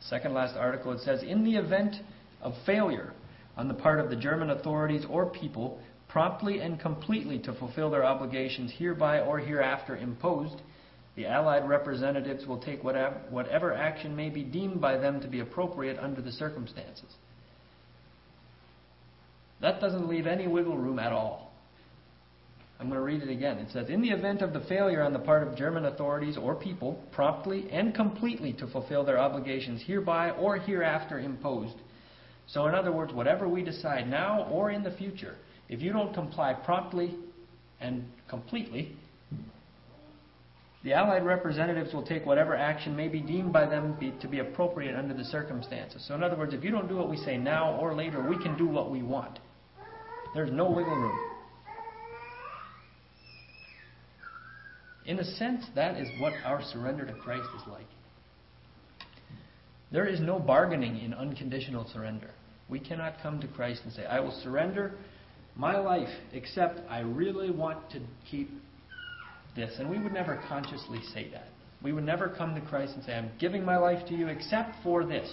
Second 0.00 0.34
last 0.34 0.56
article, 0.56 0.92
it 0.92 1.00
says 1.00 1.22
In 1.22 1.44
the 1.44 1.56
event 1.56 1.96
of 2.42 2.54
failure 2.66 3.12
on 3.56 3.68
the 3.68 3.74
part 3.74 4.00
of 4.00 4.10
the 4.10 4.16
German 4.16 4.50
authorities 4.50 5.04
or 5.08 5.26
people 5.26 5.78
promptly 6.10 6.60
and 6.60 6.80
completely 6.80 7.38
to 7.38 7.54
fulfill 7.54 7.90
their 7.90 8.04
obligations 8.04 8.72
hereby 8.76 9.20
or 9.20 9.38
hereafter 9.38 9.96
imposed, 9.96 10.60
the 11.16 11.26
Allied 11.26 11.68
representatives 11.68 12.46
will 12.46 12.60
take 12.60 12.82
whatever, 12.82 13.74
action 13.74 14.14
may 14.16 14.28
be 14.28 14.42
deemed 14.42 14.80
by 14.80 14.96
them 14.96 15.20
to 15.20 15.28
be 15.28 15.40
appropriate 15.40 15.98
under 15.98 16.20
the 16.20 16.32
circumstances. 16.32 17.14
That 19.60 19.80
doesn't 19.80 20.08
leave 20.08 20.26
any 20.26 20.46
wiggle 20.46 20.78
room 20.78 20.98
at 20.98 21.12
all. 21.12 21.52
I'm 22.78 22.88
going 22.88 22.98
to 22.98 23.04
read 23.04 23.22
it 23.22 23.30
again. 23.30 23.58
It 23.58 23.70
says 23.72 23.90
In 23.90 24.00
the 24.00 24.08
event 24.08 24.40
of 24.40 24.54
the 24.54 24.60
failure 24.60 25.02
on 25.02 25.12
the 25.12 25.18
part 25.18 25.46
of 25.46 25.54
German 25.54 25.84
authorities 25.84 26.38
or 26.38 26.54
people, 26.54 27.04
promptly 27.12 27.70
and 27.70 27.94
completely 27.94 28.54
to 28.54 28.66
fulfill 28.68 29.04
their 29.04 29.18
obligations 29.18 29.82
hereby 29.86 30.30
or 30.30 30.56
hereafter 30.56 31.20
imposed. 31.20 31.76
So, 32.46 32.66
in 32.66 32.74
other 32.74 32.90
words, 32.90 33.12
whatever 33.12 33.46
we 33.46 33.62
decide 33.62 34.08
now 34.08 34.44
or 34.44 34.70
in 34.70 34.82
the 34.82 34.92
future, 34.92 35.36
if 35.70 35.80
you 35.80 35.92
don't 35.92 36.12
comply 36.12 36.52
promptly 36.52 37.14
and 37.80 38.04
completely, 38.28 38.96
the 40.82 40.92
Allied 40.94 41.24
representatives 41.24 41.94
will 41.94 42.04
take 42.04 42.26
whatever 42.26 42.56
action 42.56 42.96
may 42.96 43.06
be 43.06 43.20
deemed 43.20 43.52
by 43.52 43.66
them 43.66 43.96
be, 44.00 44.12
to 44.20 44.26
be 44.26 44.40
appropriate 44.40 44.96
under 44.96 45.14
the 45.14 45.24
circumstances. 45.24 46.04
So, 46.08 46.14
in 46.16 46.24
other 46.24 46.36
words, 46.36 46.54
if 46.54 46.64
you 46.64 46.72
don't 46.72 46.88
do 46.88 46.96
what 46.96 47.08
we 47.08 47.16
say 47.18 47.36
now 47.36 47.76
or 47.76 47.94
later, 47.94 48.20
we 48.20 48.36
can 48.42 48.58
do 48.58 48.66
what 48.66 48.90
we 48.90 49.02
want. 49.02 49.38
There's 50.34 50.50
no 50.50 50.68
wiggle 50.68 50.96
room. 50.96 51.18
In 55.06 55.20
a 55.20 55.24
sense, 55.24 55.64
that 55.76 55.96
is 55.96 56.08
what 56.18 56.32
our 56.44 56.62
surrender 56.62 57.06
to 57.06 57.12
Christ 57.12 57.48
is 57.56 57.62
like. 57.68 57.86
There 59.92 60.06
is 60.06 60.20
no 60.20 60.40
bargaining 60.40 60.98
in 60.98 61.14
unconditional 61.14 61.88
surrender. 61.92 62.30
We 62.68 62.80
cannot 62.80 63.22
come 63.22 63.40
to 63.40 63.48
Christ 63.48 63.82
and 63.84 63.92
say, 63.92 64.04
I 64.04 64.18
will 64.20 64.36
surrender 64.42 64.94
my 65.60 65.78
life, 65.78 66.08
except 66.32 66.80
I 66.88 67.00
really 67.00 67.50
want 67.50 67.90
to 67.90 68.00
keep 68.30 68.50
this. 69.54 69.70
And 69.78 69.90
we 69.90 69.98
would 69.98 70.14
never 70.14 70.42
consciously 70.48 71.00
say 71.12 71.30
that. 71.32 71.48
We 71.82 71.92
would 71.92 72.04
never 72.04 72.30
come 72.30 72.54
to 72.54 72.62
Christ 72.62 72.94
and 72.94 73.04
say, 73.04 73.12
I'm 73.12 73.30
giving 73.38 73.62
my 73.62 73.76
life 73.76 74.06
to 74.08 74.14
you 74.14 74.28
except 74.28 74.82
for 74.82 75.04
this. 75.04 75.30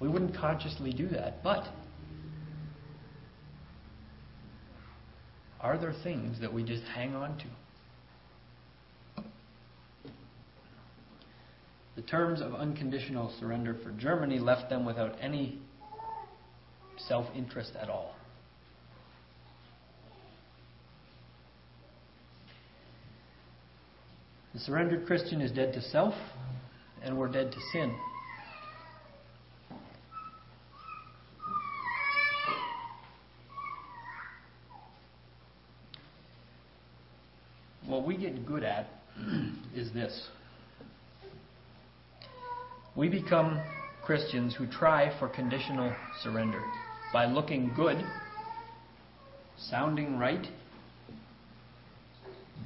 We 0.00 0.08
wouldn't 0.08 0.34
consciously 0.34 0.94
do 0.94 1.08
that. 1.08 1.42
But 1.44 1.64
are 5.60 5.76
there 5.76 5.94
things 6.02 6.40
that 6.40 6.52
we 6.52 6.62
just 6.62 6.82
hang 6.94 7.14
on 7.14 7.36
to? 7.38 9.22
The 11.96 12.02
terms 12.02 12.40
of 12.40 12.54
unconditional 12.54 13.32
surrender 13.38 13.76
for 13.82 13.90
Germany 13.90 14.38
left 14.38 14.70
them 14.70 14.86
without 14.86 15.16
any 15.20 15.58
self 16.96 17.26
interest 17.36 17.72
at 17.80 17.90
all. 17.90 18.14
The 24.54 24.60
surrendered 24.60 25.04
Christian 25.04 25.40
is 25.40 25.50
dead 25.50 25.72
to 25.72 25.82
self, 25.82 26.14
and 27.02 27.18
we're 27.18 27.26
dead 27.26 27.50
to 27.50 27.58
sin. 27.72 27.92
What 37.84 38.06
we 38.06 38.16
get 38.16 38.46
good 38.46 38.62
at 38.62 38.86
is 39.74 39.92
this 39.92 40.28
we 42.94 43.08
become 43.08 43.60
Christians 44.04 44.54
who 44.54 44.68
try 44.68 45.18
for 45.18 45.28
conditional 45.28 45.92
surrender 46.22 46.62
by 47.12 47.26
looking 47.26 47.72
good, 47.74 47.96
sounding 49.56 50.16
right, 50.16 50.46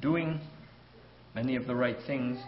doing 0.03 0.39
many 1.35 1.55
of 1.55 1.67
the 1.67 1.75
right 1.75 1.97
things, 2.07 2.39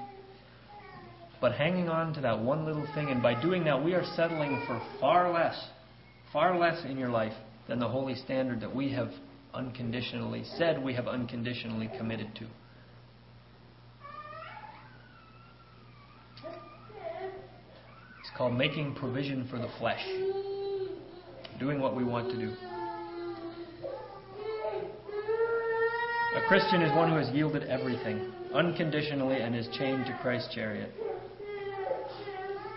but 1.40 1.54
hanging 1.54 1.90
on 1.90 2.14
to 2.14 2.22
that 2.22 2.40
one 2.40 2.66
little 2.66 2.88
thing. 2.94 3.10
And 3.10 3.22
by 3.22 3.40
doing 3.42 3.64
that, 3.66 3.84
we 3.84 3.94
are 3.94 4.06
settling 4.16 4.64
for 4.68 4.82
far 5.00 5.32
less, 5.34 5.60
far 6.32 6.58
less 6.58 6.86
in 6.86 6.98
your 6.98 7.10
life 7.10 7.34
than 7.68 7.80
the 7.80 7.88
holy 7.88 8.16
standard 8.16 8.62
that 8.62 8.74
we 8.74 8.92
have 8.94 9.10
unconditionally 9.54 10.44
said 10.58 10.82
we 10.82 10.94
have 10.94 11.08
unconditionally 11.08 11.90
committed 11.98 12.34
to. 12.36 12.46
It's 18.20 18.38
called 18.38 18.54
making 18.54 18.96
provision 18.96 19.48
for 19.50 19.58
the 19.58 19.68
flesh, 19.78 20.04
doing 21.60 21.82
what 21.82 21.96
we 21.96 22.04
want 22.04 22.30
to 22.32 22.38
do. 22.38 22.54
A 26.38 26.48
Christian 26.48 26.82
is 26.82 26.96
one 26.96 27.10
who 27.10 27.18
has 27.18 27.30
yielded 27.36 27.64
everything 27.64 28.32
unconditionally 28.54 29.42
and 29.42 29.56
is 29.56 29.68
chained 29.78 30.06
to 30.06 30.18
Christ's 30.22 30.54
chariot. 30.54 30.92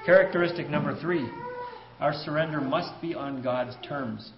Characteristic 0.07 0.69
number 0.69 0.99
three 1.01 1.29
our 2.01 2.13
surrender 2.13 2.61
must 2.61 3.01
be 3.01 3.15
on 3.15 3.43
God's 3.43 3.77
terms. 3.87 4.33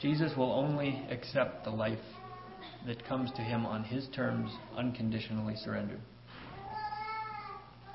Jesus 0.00 0.32
will 0.36 0.52
only 0.52 1.04
accept 1.10 1.64
the 1.64 1.70
life 1.70 1.98
that 2.86 3.04
comes 3.06 3.30
to 3.32 3.42
him 3.42 3.66
on 3.66 3.84
his 3.84 4.06
terms, 4.14 4.50
unconditionally 4.76 5.56
surrendered. 5.56 6.00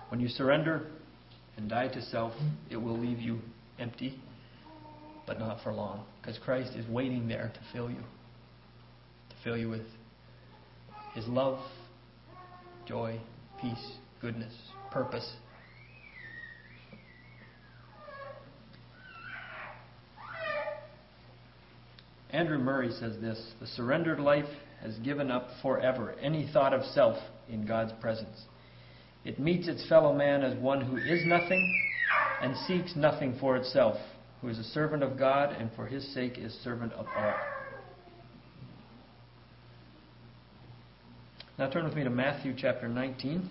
When 0.09 0.19
you 0.19 0.27
surrender 0.27 0.87
and 1.55 1.69
die 1.69 1.87
to 1.89 2.01
self, 2.01 2.33
it 2.69 2.77
will 2.77 2.97
leave 2.97 3.19
you 3.19 3.39
empty, 3.77 4.19
but 5.25 5.39
not 5.39 5.61
for 5.63 5.71
long, 5.71 6.03
because 6.21 6.37
Christ 6.39 6.73
is 6.75 6.87
waiting 6.87 7.27
there 7.27 7.51
to 7.53 7.59
fill 7.71 7.89
you, 7.89 8.03
to 9.29 9.35
fill 9.43 9.57
you 9.57 9.69
with 9.69 9.81
His 11.19 11.27
love, 11.27 11.59
joy, 12.87 13.19
peace, 13.59 13.91
goodness, 14.21 14.53
purpose. 14.89 15.29
Andrew 22.29 22.57
Murray 22.57 22.91
says 22.91 23.19
this 23.19 23.51
The 23.59 23.67
surrendered 23.67 24.21
life 24.21 24.47
has 24.81 24.95
given 24.99 25.29
up 25.29 25.49
forever 25.61 26.15
any 26.21 26.49
thought 26.53 26.73
of 26.73 26.85
self 26.85 27.17
in 27.49 27.65
God's 27.65 27.91
presence. 27.99 28.45
It 29.25 29.39
meets 29.39 29.67
its 29.67 29.89
fellow 29.89 30.13
man 30.13 30.41
as 30.41 30.57
one 30.57 30.79
who 30.79 30.95
is 30.95 31.25
nothing 31.25 31.89
and 32.41 32.55
seeks 32.65 32.95
nothing 32.95 33.35
for 33.41 33.57
itself, 33.57 33.97
who 34.41 34.47
is 34.47 34.57
a 34.57 34.63
servant 34.63 35.03
of 35.03 35.19
God 35.19 35.51
and 35.51 35.69
for 35.75 35.85
his 35.85 36.13
sake 36.13 36.37
is 36.37 36.53
servant 36.63 36.93
of 36.93 37.07
all. 37.13 37.58
Now 41.59 41.69
turn 41.69 41.83
with 41.83 41.93
me 41.93 42.05
to 42.05 42.09
Matthew 42.09 42.53
chapter 42.57 42.87
19. 42.87 43.49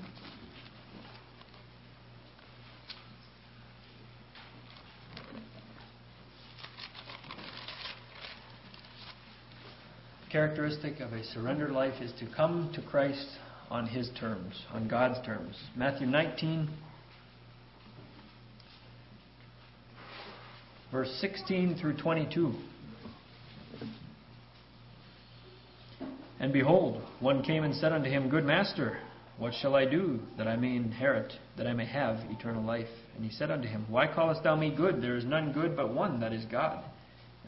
Characteristic 10.32 11.00
of 11.00 11.12
a 11.12 11.22
surrendered 11.22 11.72
life 11.72 12.00
is 12.00 12.10
to 12.18 12.26
come 12.34 12.72
to 12.74 12.80
Christ 12.80 13.26
on 13.70 13.86
His 13.86 14.08
terms, 14.18 14.54
on 14.72 14.88
God's 14.88 15.22
terms. 15.26 15.54
Matthew 15.76 16.06
19, 16.06 16.70
verse 20.90 21.14
16 21.20 21.76
through 21.78 21.98
22. 21.98 22.54
And 26.40 26.52
behold, 26.52 27.02
one 27.20 27.42
came 27.42 27.64
and 27.64 27.74
said 27.74 27.92
unto 27.92 28.08
him, 28.08 28.28
Good 28.28 28.44
master, 28.44 28.98
What 29.38 29.54
shall 29.54 29.74
I 29.74 29.84
do 29.84 30.20
that 30.36 30.46
I 30.46 30.56
may 30.56 30.76
inherit, 30.76 31.32
that 31.56 31.66
I 31.66 31.72
may 31.72 31.86
have 31.86 32.18
eternal 32.30 32.62
life? 32.62 32.88
And 33.16 33.24
he 33.24 33.30
said 33.30 33.50
unto 33.50 33.66
him, 33.68 33.86
Why 33.88 34.06
callest 34.06 34.44
thou 34.44 34.54
me 34.54 34.74
good? 34.74 35.02
There 35.02 35.16
is 35.16 35.24
none 35.24 35.52
good 35.52 35.76
but 35.76 35.92
one, 35.92 36.20
that 36.20 36.32
is 36.32 36.44
God. 36.44 36.84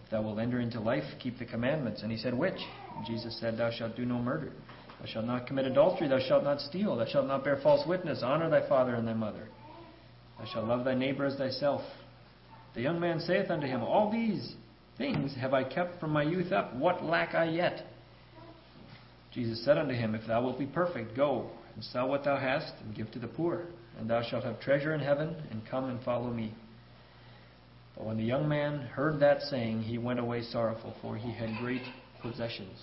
If 0.03 0.11
thou 0.11 0.23
wilt 0.23 0.41
enter 0.41 0.61
into 0.61 0.81
life, 0.81 1.05
keep 1.21 1.39
the 1.39 1.45
commandments. 1.45 2.03
And 2.03 2.11
he 2.11 2.19
said, 2.19 2.35
Which? 2.35 2.59
And 2.97 3.07
Jesus 3.07 3.39
said, 3.39 3.59
Thou 3.59 3.71
shalt 3.71 3.97
do 3.97 4.05
no 4.05 4.19
murder. 4.19 4.53
Thou 5.01 5.07
shalt 5.07 5.27
not 5.27 5.47
commit 5.47 5.67
adultery. 5.67 6.09
Thou 6.09 6.21
shalt 6.21 6.45
not 6.45 6.61
steal. 6.61 6.97
Thou 6.97 7.07
shalt 7.07 7.27
not 7.27 7.45
bear 7.45 7.59
false 7.63 7.87
witness. 7.87 8.23
Honor 8.23 8.51
thy 8.51 8.69
father 8.69 8.95
and 8.95 9.07
thy 9.07 9.15
mother. 9.15 9.49
Thou 10.39 10.47
shalt 10.53 10.67
love 10.67 10.85
thy 10.85 10.95
neighbor 10.95 11.27
as 11.27 11.37
thyself. 11.37 11.83
The 12.75 12.83
young 12.83 13.01
man 13.01 13.21
saith 13.21 13.51
unto 13.51 13.67
him, 13.67 13.83
All 13.83 14.11
these 14.11 14.55
things 14.99 15.35
have 15.37 15.55
I 15.55 15.65
kept 15.65 16.01
from 16.01 16.11
my 16.11 16.23
youth 16.23 16.53
up. 16.53 16.75
What 16.75 17.05
lack 17.05 17.35
I 17.35 17.45
yet? 17.45 17.87
Jesus 19.33 19.65
said 19.65 19.79
unto 19.79 19.95
him, 19.95 20.15
If 20.15 20.27
thou 20.27 20.43
wilt 20.43 20.59
be 20.59 20.67
perfect, 20.67 21.17
go 21.17 21.51
and 21.75 21.85
sell 21.85 22.09
what 22.09 22.25
thou 22.25 22.37
hast, 22.37 22.73
and 22.83 22.95
give 22.95 23.11
to 23.13 23.19
the 23.19 23.29
poor, 23.29 23.67
and 23.99 24.11
thou 24.11 24.23
shalt 24.23 24.45
have 24.45 24.61
treasure 24.61 24.93
in 24.95 25.01
heaven, 25.01 25.37
and 25.51 25.63
come 25.71 25.85
and 25.89 26.03
follow 26.03 26.31
me. 26.31 26.55
But 27.97 28.07
when 28.07 28.17
the 28.17 28.25
young 28.25 28.49
man 28.49 28.81
heard 28.81 29.21
that 29.21 29.43
saying, 29.43 29.83
he 29.83 29.99
went 29.99 30.19
away 30.19 30.43
sorrowful, 30.43 30.95
for 31.01 31.17
he 31.17 31.33
had 31.33 31.59
great 31.61 31.83
possessions. 32.23 32.79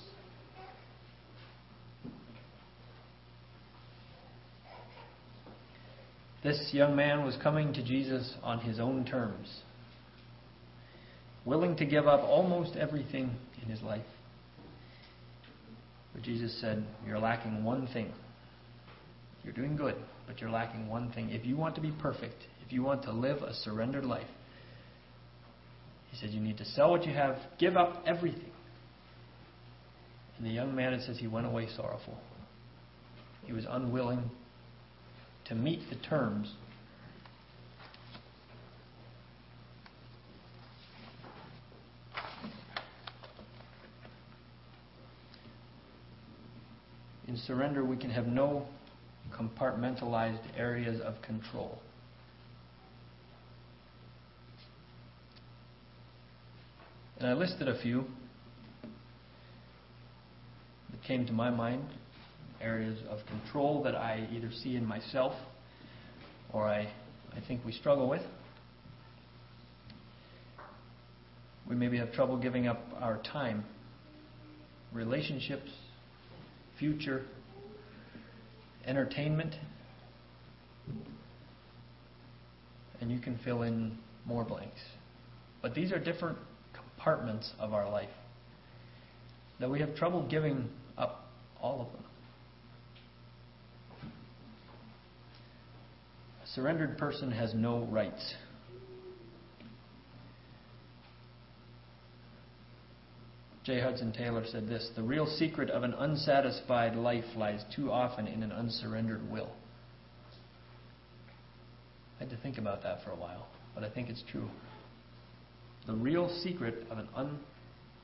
This 6.44 6.70
young 6.72 6.96
man 6.96 7.26
was 7.26 7.36
coming 7.44 7.74
to 7.74 7.84
Jesus 7.84 8.36
on 8.42 8.60
his 8.60 8.80
own 8.80 9.04
terms, 9.06 9.64
willing 11.46 11.76
to 11.78 11.86
give 11.86 12.08
up 12.08 12.22
almost 12.22 12.78
everything 12.78 13.32
in 13.62 13.70
his 13.70 13.82
life. 13.82 14.06
But 16.18 16.24
Jesus 16.24 16.60
said, 16.60 16.84
You're 17.06 17.20
lacking 17.20 17.64
one 17.64 17.86
thing. 17.94 18.12
You're 19.44 19.54
doing 19.54 19.76
good, 19.76 19.96
but 20.26 20.42
you're 20.42 20.50
lacking 20.50 20.90
one 20.90 21.12
thing. 21.12 21.30
If 21.30 21.46
you 21.46 21.56
want 21.56 21.76
to 21.76 21.82
be 21.82 21.94
perfect, 22.02 22.44
if 22.66 22.74
you 22.74 22.82
want 22.82 23.04
to 23.04 23.12
live 23.12 23.44
a 23.44 23.54
surrendered 23.54 24.04
life, 24.04 24.26
he 26.10 26.18
said, 26.18 26.32
You 26.32 26.42
need 26.42 26.58
to 26.58 26.66
sell 26.66 26.90
what 26.90 27.06
you 27.06 27.14
have, 27.14 27.38
give 27.60 27.78
up 27.78 28.02
everything. 28.08 28.50
And 30.38 30.48
the 30.48 30.52
young 30.52 30.76
man, 30.76 30.94
it 30.94 31.06
says, 31.06 31.20
he 31.20 31.28
went 31.28 31.46
away 31.46 31.68
sorrowful. 31.76 32.18
He 33.46 33.54
was 33.54 33.66
unwilling 33.70 34.32
to 35.46 35.56
meet 35.56 35.82
the 35.92 35.96
terms 35.98 36.52
In 47.28 47.38
surrender, 47.38 47.84
we 47.84 47.98
can 47.98 48.10
have 48.10 48.26
no 48.26 48.66
compartmentalized 49.38 50.44
areas 50.58 51.02
of 51.02 51.22
control. 51.22 51.78
And 57.20 57.28
I 57.28 57.34
listed 57.34 57.68
a 57.68 57.80
few 57.82 58.06
that 60.92 61.04
came 61.04 61.26
to 61.26 61.34
my 61.34 61.50
mind 61.50 61.84
areas 62.62 62.98
of 63.10 63.20
control 63.26 63.84
that 63.84 63.96
I 63.96 64.28
either 64.32 64.52
see 64.52 64.76
in 64.76 64.86
myself 64.86 65.34
or 66.54 66.68
I, 66.68 66.90
I 67.36 67.42
think 67.48 67.66
we 67.66 67.72
struggle 67.72 68.08
with. 68.08 68.22
We 71.68 71.76
maybe 71.76 71.98
have 71.98 72.13
trouble 72.13 72.38
giving 72.38 72.68
up 72.68 72.80
our 73.02 73.18
time, 73.24 73.66
relationships, 74.94 75.70
future, 76.80 77.26
entertainment. 78.86 79.56
And 83.00 83.12
you 83.12 83.20
can 83.20 83.38
fill 83.44 83.63
in 83.63 83.98
more 84.26 84.44
blanks. 84.44 84.80
But 85.62 85.76
these 85.76 85.92
are 85.92 86.00
different 86.00 86.38
compartments 86.74 87.52
of 87.60 87.74
our 87.74 87.90
life 87.90 88.10
that 89.60 89.70
we 89.70 89.80
have 89.80 89.96
trouble 89.96 90.28
giving 90.30 90.70
up 90.98 91.30
all 91.62 91.82
of 91.82 91.88
them. 91.94 92.04
A 96.44 96.48
surrendered 96.54 96.98
person 96.98 97.32
has 97.32 97.54
no 97.54 97.86
rights. 97.86 98.36
J. 103.68 103.82
Hudson 103.82 104.14
Taylor 104.14 104.46
said 104.50 104.70
this 104.70 104.92
The 104.96 105.04
real 105.04 105.26
secret 105.26 105.70
of 105.70 105.84
an 105.84 105.94
unsatisfied 105.94 106.96
life 106.96 107.26
lies 107.36 107.66
too 107.76 107.92
often 107.92 108.26
in 108.26 108.42
an 108.42 108.54
unsurrendered 108.54 109.30
will. 109.30 109.52
I 112.16 112.24
had 112.24 112.30
to 112.30 112.38
think 112.38 112.58
about 112.58 112.82
that 112.84 113.04
for 113.04 113.12
a 113.12 113.16
while, 113.18 113.46
but 113.76 113.84
I 113.84 113.90
think 113.90 114.08
it's 114.08 114.24
true. 114.32 114.50
The 115.86 115.96
real 115.96 116.30
secret 116.44 116.88
of 116.90 116.98
an 116.98 117.10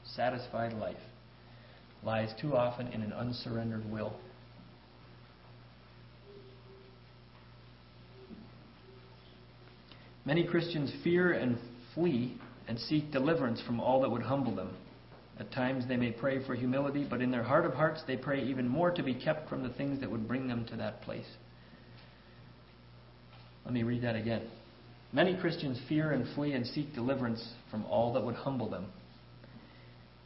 unsatisfied 0.05 0.73
life 0.73 0.97
lies 2.03 2.33
too 2.41 2.57
often 2.57 2.87
in 2.87 3.01
an 3.01 3.13
unsurrendered 3.13 3.89
will. 3.89 4.17
Many 10.25 10.43
Christians 10.43 10.91
fear 11.05 11.31
and 11.31 11.57
flee 11.95 12.37
and 12.67 12.77
seek 12.77 13.13
deliverance 13.13 13.61
from 13.65 13.79
all 13.79 14.01
that 14.01 14.09
would 14.09 14.23
humble 14.23 14.53
them. 14.53 14.75
At 15.39 15.51
times 15.51 15.87
they 15.87 15.97
may 15.97 16.11
pray 16.11 16.45
for 16.45 16.53
humility, 16.53 17.05
but 17.09 17.21
in 17.21 17.31
their 17.31 17.43
heart 17.43 17.65
of 17.65 17.73
hearts 17.73 18.01
they 18.05 18.17
pray 18.17 18.43
even 18.43 18.67
more 18.67 18.91
to 18.91 19.03
be 19.03 19.15
kept 19.15 19.49
from 19.49 19.63
the 19.63 19.69
things 19.69 19.99
that 20.01 20.11
would 20.11 20.27
bring 20.27 20.47
them 20.47 20.65
to 20.65 20.75
that 20.77 21.01
place. 21.01 21.25
Let 23.65 23.73
me 23.73 23.83
read 23.83 24.03
that 24.03 24.15
again. 24.15 24.43
Many 25.11 25.37
Christians 25.37 25.79
fear 25.87 26.11
and 26.11 26.27
flee 26.35 26.53
and 26.53 26.65
seek 26.67 26.93
deliverance 26.93 27.47
from 27.71 27.85
all 27.85 28.13
that 28.13 28.23
would 28.23 28.35
humble 28.35 28.69
them. 28.69 28.87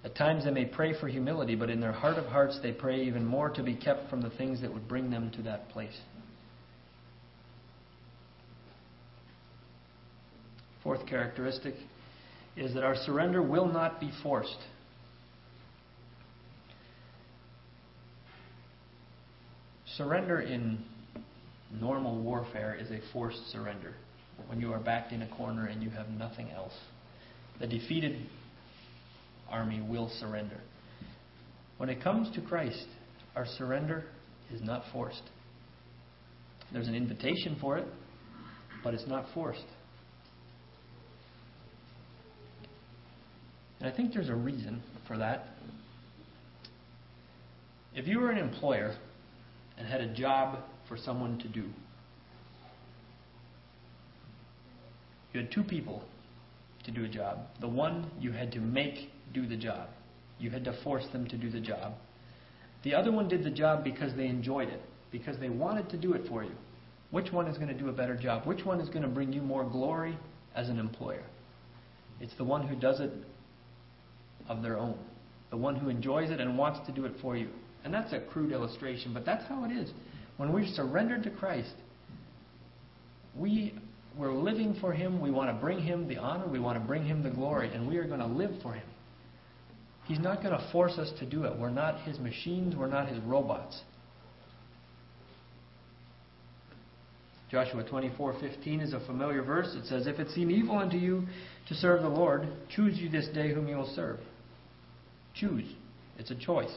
At 0.03 0.15
times 0.15 0.45
they 0.45 0.51
may 0.51 0.65
pray 0.65 0.97
for 0.99 1.07
humility, 1.07 1.55
but 1.55 1.69
in 1.69 1.81
their 1.81 1.91
heart 1.91 2.17
of 2.17 2.25
hearts 2.25 2.59
they 2.61 2.71
pray 2.71 3.03
even 3.03 3.25
more 3.25 3.49
to 3.49 3.63
be 3.63 3.75
kept 3.75 4.09
from 4.09 4.21
the 4.21 4.29
things 4.31 4.61
that 4.61 4.73
would 4.73 4.87
bring 4.87 5.09
them 5.09 5.31
to 5.31 5.41
that 5.43 5.69
place. 5.69 5.97
Fourth 10.83 11.05
characteristic 11.05 11.75
is 12.55 12.73
that 12.73 12.83
our 12.83 12.95
surrender 12.95 13.41
will 13.41 13.67
not 13.67 13.99
be 13.99 14.11
forced. 14.23 14.57
Surrender 19.97 20.41
in 20.41 20.77
normal 21.71 22.21
warfare 22.21 22.77
is 22.79 22.91
a 22.91 22.99
forced 23.11 23.51
surrender. 23.51 23.95
When 24.45 24.61
you 24.61 24.71
are 24.71 24.79
backed 24.79 25.11
in 25.11 25.23
a 25.23 25.35
corner 25.35 25.65
and 25.65 25.81
you 25.81 25.89
have 25.89 26.09
nothing 26.09 26.51
else. 26.51 26.73
The 27.59 27.65
defeated 27.65 28.21
army 29.49 29.81
will 29.81 30.11
surrender. 30.19 30.59
When 31.77 31.89
it 31.89 32.03
comes 32.03 32.33
to 32.35 32.41
Christ, 32.41 32.85
our 33.35 33.47
surrender 33.57 34.03
is 34.53 34.61
not 34.61 34.83
forced. 34.93 35.23
There's 36.71 36.87
an 36.87 36.95
invitation 36.95 37.57
for 37.59 37.79
it, 37.79 37.87
but 38.83 38.93
it's 38.93 39.07
not 39.07 39.25
forced. 39.33 39.65
And 43.79 43.91
I 43.91 43.95
think 43.95 44.13
there's 44.13 44.29
a 44.29 44.35
reason 44.35 44.83
for 45.07 45.17
that. 45.17 45.47
If 47.95 48.07
you 48.07 48.19
were 48.19 48.29
an 48.29 48.37
employer 48.37 48.95
and 49.77 49.87
had 49.87 50.01
a 50.01 50.13
job 50.13 50.59
for 50.87 50.97
someone 50.97 51.37
to 51.39 51.47
do. 51.47 51.65
You 55.33 55.41
had 55.41 55.51
two 55.51 55.63
people 55.63 56.03
to 56.85 56.91
do 56.91 57.05
a 57.05 57.07
job. 57.07 57.39
The 57.59 57.67
one 57.67 58.09
you 58.19 58.31
had 58.31 58.51
to 58.53 58.59
make 58.59 59.11
do 59.33 59.45
the 59.45 59.57
job, 59.57 59.89
you 60.39 60.49
had 60.49 60.63
to 60.65 60.73
force 60.83 61.05
them 61.11 61.27
to 61.27 61.37
do 61.37 61.49
the 61.49 61.59
job. 61.59 61.93
The 62.83 62.95
other 62.95 63.11
one 63.11 63.27
did 63.27 63.43
the 63.43 63.51
job 63.51 63.83
because 63.83 64.15
they 64.15 64.27
enjoyed 64.27 64.69
it, 64.69 64.81
because 65.11 65.37
they 65.37 65.49
wanted 65.49 65.89
to 65.89 65.97
do 65.97 66.13
it 66.13 66.27
for 66.27 66.43
you. 66.43 66.55
Which 67.11 67.31
one 67.31 67.47
is 67.47 67.57
going 67.57 67.69
to 67.69 67.77
do 67.77 67.89
a 67.89 67.93
better 67.93 68.15
job? 68.15 68.45
Which 68.45 68.65
one 68.65 68.79
is 68.79 68.89
going 68.89 69.03
to 69.03 69.07
bring 69.07 69.31
you 69.31 69.41
more 69.41 69.63
glory 69.63 70.17
as 70.55 70.69
an 70.69 70.79
employer? 70.79 71.23
It's 72.19 72.35
the 72.37 72.43
one 72.43 72.67
who 72.67 72.75
does 72.75 72.99
it 72.99 73.11
of 74.49 74.61
their 74.61 74.77
own, 74.77 74.97
the 75.49 75.57
one 75.57 75.75
who 75.75 75.89
enjoys 75.89 76.29
it 76.29 76.39
and 76.39 76.57
wants 76.57 76.85
to 76.87 76.91
do 76.91 77.05
it 77.05 77.13
for 77.21 77.37
you. 77.37 77.49
And 77.87 77.93
that's 77.93 78.11
a 78.11 78.19
crude 78.19 78.51
illustration, 78.51 79.13
but 79.13 79.25
that's 79.25 79.47
how 79.47 79.63
it 79.63 79.71
is. 79.71 79.89
When 80.35 80.51
we've 80.51 80.67
surrendered 80.75 81.23
to 81.23 81.29
Christ, 81.29 81.71
we, 83.33 83.75
we're 84.17 84.33
living 84.33 84.75
for 84.81 84.91
Him. 84.91 85.21
We 85.21 85.31
want 85.31 85.55
to 85.55 85.61
bring 85.61 85.79
Him 85.79 86.05
the 86.05 86.17
honor. 86.17 86.49
We 86.49 86.59
want 86.59 86.77
to 86.77 86.85
bring 86.85 87.05
Him 87.05 87.23
the 87.23 87.29
glory. 87.29 87.73
And 87.73 87.87
we 87.87 87.95
are 87.95 88.05
going 88.05 88.19
to 88.19 88.27
live 88.27 88.51
for 88.61 88.73
Him. 88.73 88.83
He's 90.03 90.19
not 90.19 90.43
going 90.43 90.51
to 90.51 90.69
force 90.73 90.97
us 90.97 91.09
to 91.19 91.25
do 91.25 91.45
it. 91.45 91.57
We're 91.57 91.69
not 91.69 92.01
His 92.01 92.19
machines. 92.19 92.75
We're 92.75 92.89
not 92.89 93.07
His 93.07 93.23
robots. 93.23 93.79
Joshua 97.49 97.85
24:15 97.85 98.81
is 98.81 98.91
a 98.91 98.99
familiar 98.99 99.43
verse. 99.43 99.73
It 99.75 99.85
says, 99.85 100.07
"If 100.07 100.19
it 100.19 100.29
seem 100.31 100.51
evil 100.51 100.77
unto 100.77 100.97
you 100.97 101.25
to 101.69 101.73
serve 101.73 102.01
the 102.01 102.09
Lord, 102.09 102.49
choose 102.67 102.99
you 102.99 103.07
this 103.07 103.29
day 103.29 103.53
whom 103.53 103.69
you 103.69 103.77
will 103.77 103.93
serve." 103.95 104.19
Choose. 105.33 105.73
It's 106.19 106.31
a 106.31 106.35
choice. 106.35 106.75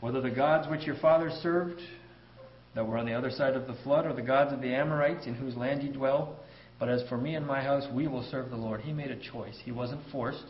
Whether 0.00 0.20
the 0.20 0.30
gods 0.30 0.68
which 0.68 0.82
your 0.82 0.96
fathers 0.96 1.32
served, 1.42 1.80
that 2.74 2.86
were 2.86 2.98
on 2.98 3.06
the 3.06 3.14
other 3.14 3.30
side 3.30 3.54
of 3.54 3.66
the 3.66 3.76
flood, 3.82 4.06
or 4.06 4.12
the 4.12 4.22
gods 4.22 4.52
of 4.52 4.60
the 4.60 4.72
Amorites 4.72 5.26
in 5.26 5.34
whose 5.34 5.56
land 5.56 5.82
ye 5.82 5.88
dwell. 5.90 6.38
But 6.78 6.88
as 6.88 7.02
for 7.08 7.18
me 7.18 7.34
and 7.34 7.46
my 7.46 7.60
house, 7.60 7.84
we 7.92 8.06
will 8.06 8.22
serve 8.30 8.50
the 8.50 8.56
Lord. 8.56 8.82
He 8.82 8.92
made 8.92 9.10
a 9.10 9.18
choice. 9.18 9.56
He 9.64 9.72
wasn't 9.72 10.00
forced, 10.12 10.44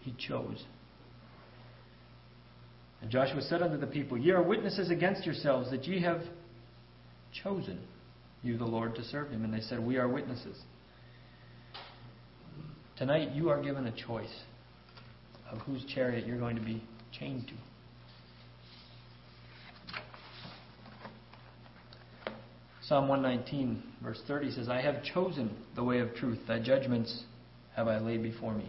he 0.00 0.14
chose. 0.18 0.62
And 3.00 3.10
Joshua 3.10 3.42
said 3.42 3.62
unto 3.62 3.78
the 3.78 3.86
people, 3.86 4.18
Ye 4.18 4.30
are 4.32 4.42
witnesses 4.42 4.90
against 4.90 5.24
yourselves 5.24 5.70
that 5.70 5.84
ye 5.84 6.02
have 6.02 6.20
chosen 7.42 7.80
you, 8.42 8.58
the 8.58 8.64
Lord, 8.64 8.94
to 8.96 9.04
serve 9.04 9.30
him. 9.30 9.44
And 9.44 9.52
they 9.52 9.60
said, 9.60 9.80
We 9.80 9.96
are 9.96 10.08
witnesses. 10.08 10.56
Tonight, 12.98 13.32
you 13.32 13.48
are 13.48 13.60
given 13.62 13.86
a 13.86 13.92
choice 14.06 14.42
of 15.50 15.58
whose 15.60 15.84
chariot 15.86 16.26
you're 16.26 16.38
going 16.38 16.56
to 16.56 16.62
be 16.62 16.82
chained 17.18 17.48
to. 17.48 17.54
Psalm 22.88 23.06
119, 23.06 23.80
verse 24.02 24.20
30 24.26 24.52
says, 24.52 24.68
I 24.68 24.80
have 24.80 25.04
chosen 25.04 25.56
the 25.76 25.84
way 25.84 26.00
of 26.00 26.14
truth. 26.14 26.40
Thy 26.48 26.58
judgments 26.58 27.24
have 27.76 27.86
I 27.86 27.98
laid 27.98 28.22
before 28.22 28.54
me. 28.54 28.68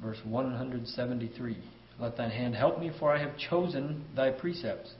Verse 0.00 0.18
173 0.24 1.58
Let 1.98 2.16
thine 2.16 2.30
hand 2.30 2.54
help 2.54 2.78
me, 2.78 2.92
for 2.98 3.12
I 3.12 3.18
have 3.18 3.36
chosen 3.36 4.04
thy 4.14 4.30
precepts. 4.30 4.92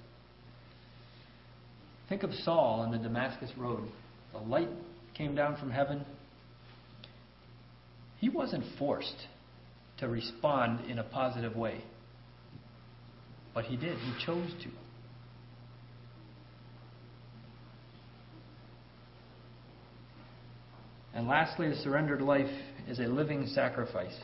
Think 2.08 2.24
of 2.24 2.34
Saul 2.34 2.80
on 2.80 2.90
the 2.90 2.98
Damascus 2.98 3.50
road. 3.56 3.88
The 4.32 4.38
light 4.38 4.68
came 5.16 5.36
down 5.36 5.56
from 5.56 5.70
heaven. 5.70 6.04
He 8.18 8.28
wasn't 8.28 8.64
forced 8.76 9.26
to 9.98 10.08
respond 10.08 10.90
in 10.90 10.98
a 10.98 11.04
positive 11.04 11.54
way, 11.54 11.84
but 13.54 13.66
he 13.66 13.76
did. 13.76 13.96
He 13.98 14.26
chose 14.26 14.50
to. 14.64 14.68
And 21.14 21.26
lastly, 21.26 21.66
a 21.66 21.74
surrendered 21.76 22.22
life 22.22 22.50
is 22.88 22.98
a 22.98 23.04
living 23.04 23.46
sacrifice. 23.46 24.16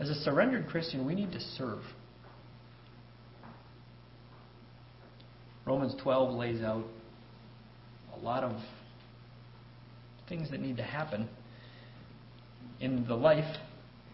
As 0.00 0.08
a 0.08 0.14
surrendered 0.14 0.66
Christian, 0.68 1.06
we 1.06 1.14
need 1.14 1.32
to 1.32 1.40
serve. 1.40 1.80
Romans 5.64 5.94
12 6.02 6.34
lays 6.34 6.62
out 6.62 6.84
a 8.14 8.24
lot 8.24 8.44
of 8.44 8.56
things 10.28 10.50
that 10.50 10.60
need 10.60 10.76
to 10.76 10.82
happen 10.82 11.28
in 12.80 13.06
the 13.06 13.14
life 13.14 13.56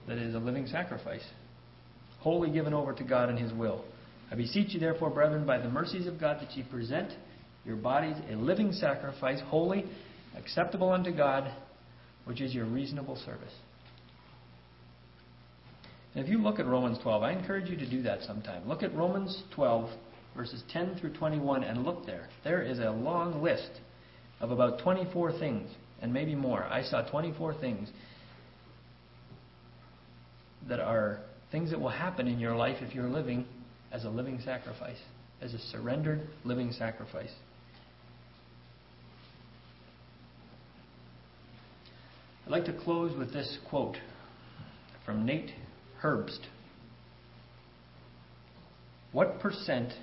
that 0.09 0.19
is 0.19 0.35
a 0.35 0.39
living 0.39 0.67
sacrifice, 0.67 1.25
wholly 2.21 2.51
given 2.51 2.75
over 2.75 2.93
to 2.93 3.05
God 3.05 3.29
and 3.29 3.39
His 3.39 3.53
will. 3.53 3.85
I 4.31 4.35
beseech 4.35 4.73
you, 4.73 4.81
therefore, 4.81 5.11
brethren, 5.11 5.47
by 5.47 5.59
the 5.59 5.69
mercies 5.69 6.07
of 6.07 6.19
God, 6.19 6.41
that 6.41 6.57
ye 6.57 6.63
present 6.63 7.13
your 7.65 7.77
bodies 7.77 8.17
a 8.31 8.35
living 8.35 8.73
sacrifice, 8.73 9.41
holy, 9.47 9.85
acceptable 10.37 10.91
unto 10.91 11.15
God, 11.15 11.53
which 12.25 12.41
is 12.41 12.55
your 12.55 12.67
reasonable 12.67 13.17
service. 13.17 13.53
And 16.15 16.25
if 16.25 16.31
you 16.31 16.39
look 16.39 16.59
at 16.59 16.67
Romans 16.67 16.99
12, 17.03 17.23
I 17.23 17.33
encourage 17.33 17.71
you 17.71 17.77
to 17.77 17.89
do 17.89 18.03
that 18.03 18.23
sometime. 18.23 18.69
Look 18.69 18.83
at 18.83 18.95
Romans 18.95 19.43
12, 19.55 19.91
verses 20.37 20.63
10 20.71 20.99
through 21.01 21.15
21, 21.15 21.65
and 21.65 21.85
look 21.85 22.05
there. 22.05 22.29
There 22.45 22.63
is 22.63 22.79
a 22.79 22.91
long 22.91 23.43
list 23.43 23.71
of 24.41 24.51
about 24.51 24.81
24 24.81 25.39
things, 25.39 25.71
and 26.03 26.13
maybe 26.13 26.35
more. 26.35 26.65
I 26.65 26.83
saw 26.83 27.03
24 27.09 27.55
things 27.61 27.89
that 30.69 30.81
are 30.81 31.21
things 31.51 31.71
that 31.71 31.81
will 31.81 31.89
happen 31.89 32.29
in 32.29 32.39
your 32.39 32.57
life 32.57 32.77
if 32.81 32.95
you're 32.95 33.09
living 33.09 33.47
as 33.91 34.05
a 34.05 34.09
living 34.09 34.41
sacrifice, 34.45 34.99
as 35.41 35.55
a 35.55 35.59
surrendered 35.59 36.21
living 36.45 36.73
sacrifice. 36.73 37.33
I'd 42.53 42.67
like 42.67 42.77
to 42.77 42.85
close 42.85 43.17
with 43.17 43.33
this 43.33 43.57
quote 43.71 43.97
from 45.07 45.25
Nate 45.25 45.53
Herbst. 46.03 46.41
What 49.11 49.41
percent 49.41 49.95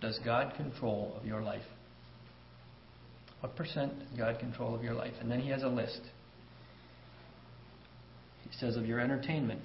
does 0.00 0.18
God 0.24 0.54
control 0.56 1.14
of 1.16 1.24
your 1.24 1.40
life? 1.40 1.62
What 3.38 3.54
percent 3.54 3.96
does 3.96 4.18
God 4.18 4.40
control 4.40 4.74
of 4.74 4.82
your 4.82 4.94
life? 4.94 5.12
And 5.20 5.30
then 5.30 5.38
he 5.38 5.50
has 5.50 5.62
a 5.62 5.68
list. 5.68 6.00
He 8.42 8.50
says 8.58 8.74
of 8.74 8.86
your 8.86 8.98
entertainment, 8.98 9.62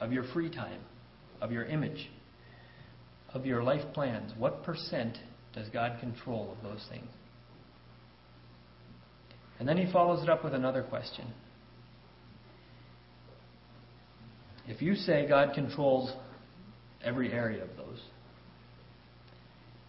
of 0.00 0.14
your 0.14 0.24
free 0.32 0.48
time, 0.48 0.80
of 1.42 1.52
your 1.52 1.66
image, 1.66 2.08
of 3.34 3.44
your 3.44 3.62
life 3.62 3.92
plans. 3.92 4.32
What 4.38 4.64
percent 4.64 5.18
does 5.52 5.68
God 5.68 6.00
control 6.00 6.56
of 6.56 6.62
those 6.62 6.86
things? 6.88 7.10
And 9.60 9.68
then 9.68 9.76
he 9.76 9.92
follows 9.92 10.22
it 10.22 10.30
up 10.30 10.42
with 10.42 10.54
another 10.54 10.82
question. 10.82 11.26
If 14.66 14.80
you 14.80 14.94
say 14.94 15.28
God 15.28 15.52
controls 15.54 16.10
every 17.04 17.30
area 17.30 17.62
of 17.62 17.76
those, 17.76 18.00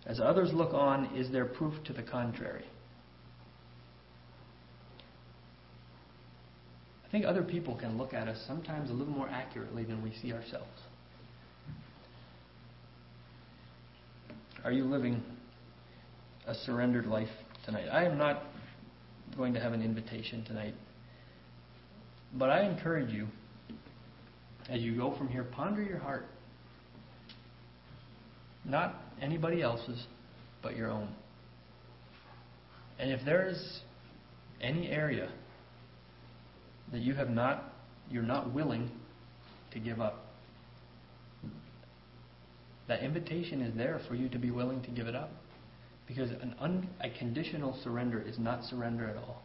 as 0.06 0.20
others 0.20 0.52
look 0.54 0.74
on, 0.74 1.16
is 1.16 1.32
there 1.32 1.46
proof 1.46 1.74
to 1.86 1.94
the 1.94 2.04
contrary? 2.04 2.66
I 7.08 7.12
think 7.12 7.26
other 7.26 7.44
people 7.44 7.76
can 7.76 7.98
look 7.98 8.14
at 8.14 8.28
us 8.28 8.44
sometimes 8.48 8.90
a 8.90 8.94
little 8.94 9.14
more 9.14 9.30
accurately 9.30 9.86
than 9.86 10.04
we 10.04 10.14
see 10.22 10.34
ourselves. 10.34 10.68
Are 14.66 14.72
you 14.72 14.84
living 14.84 15.24
a 16.46 16.56
surrendered 16.56 17.06
life 17.06 17.30
tonight? 17.66 17.88
I 17.90 18.04
am 18.04 18.18
not 18.18 18.44
going 19.36 19.54
to 19.54 19.60
have 19.60 19.74
an 19.74 19.82
invitation 19.82 20.44
tonight. 20.46 20.74
But 22.34 22.50
I 22.50 22.64
encourage 22.64 23.12
you, 23.12 23.28
as 24.70 24.82
you 24.82 24.96
go 24.96 25.16
from 25.18 25.28
here, 25.28 25.44
ponder 25.44 25.82
your 25.82 26.00
heart. 26.00 26.26
Not 28.64 28.96
anybody 29.22 29.62
else's, 29.62 30.06
but 30.62 30.76
your 30.76 30.90
own. 30.90 31.10
And 33.00 33.12
if 33.12 33.26
there 33.26 33.48
is 33.48 33.82
any 34.62 34.88
area 34.90 35.30
that 36.92 37.02
you 37.02 37.16
have 37.16 37.30
not, 37.30 37.74
you're 38.10 38.24
not 38.24 38.54
willing 38.54 38.92
to 39.72 39.80
give 39.80 40.00
up, 40.00 40.26
that 42.88 43.04
invitation 43.04 43.62
is 43.62 43.76
there 43.76 44.00
for 44.08 44.16
you 44.16 44.30
to 44.30 44.38
be 44.38 44.52
willing 44.52 44.82
to 44.84 44.92
give 44.92 45.08
it 45.08 45.16
up. 45.16 45.32
Because 46.14 46.32
un, 46.60 46.90
a 47.00 47.10
conditional 47.10 47.80
surrender 47.86 48.22
is 48.22 48.38
not 48.38 48.66
surrender 48.66 49.08
at 49.08 49.16
all. 49.16 49.42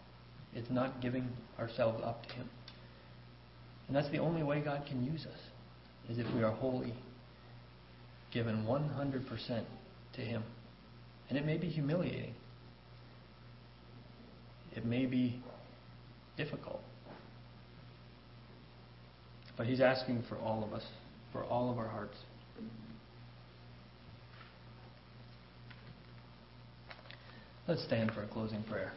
It's 0.52 0.68
not 0.68 1.00
giving 1.00 1.28
ourselves 1.60 2.02
up 2.04 2.26
to 2.26 2.34
Him. 2.34 2.50
And 3.86 3.96
that's 3.96 4.10
the 4.10 4.18
only 4.18 4.42
way 4.42 4.62
God 4.62 4.82
can 4.88 5.04
use 5.04 5.26
us, 5.26 5.38
is 6.10 6.18
if 6.18 6.26
we 6.34 6.42
are 6.42 6.50
wholly 6.50 6.92
given 8.32 8.64
100% 8.64 9.64
to 10.14 10.20
Him. 10.20 10.42
And 11.28 11.38
it 11.38 11.46
may 11.46 11.56
be 11.56 11.68
humiliating. 11.68 12.34
It 14.74 14.84
may 14.84 15.06
be 15.06 15.40
difficult. 16.36 16.80
But 19.56 19.68
He's 19.68 19.80
asking 19.80 20.24
for 20.28 20.36
all 20.38 20.64
of 20.64 20.72
us, 20.72 20.84
for 21.30 21.44
all 21.44 21.70
of 21.70 21.78
our 21.78 21.86
hearts. 21.86 22.16
Let's 27.68 27.82
stand 27.82 28.12
for 28.12 28.22
a 28.22 28.26
closing 28.26 28.62
prayer. 28.62 28.92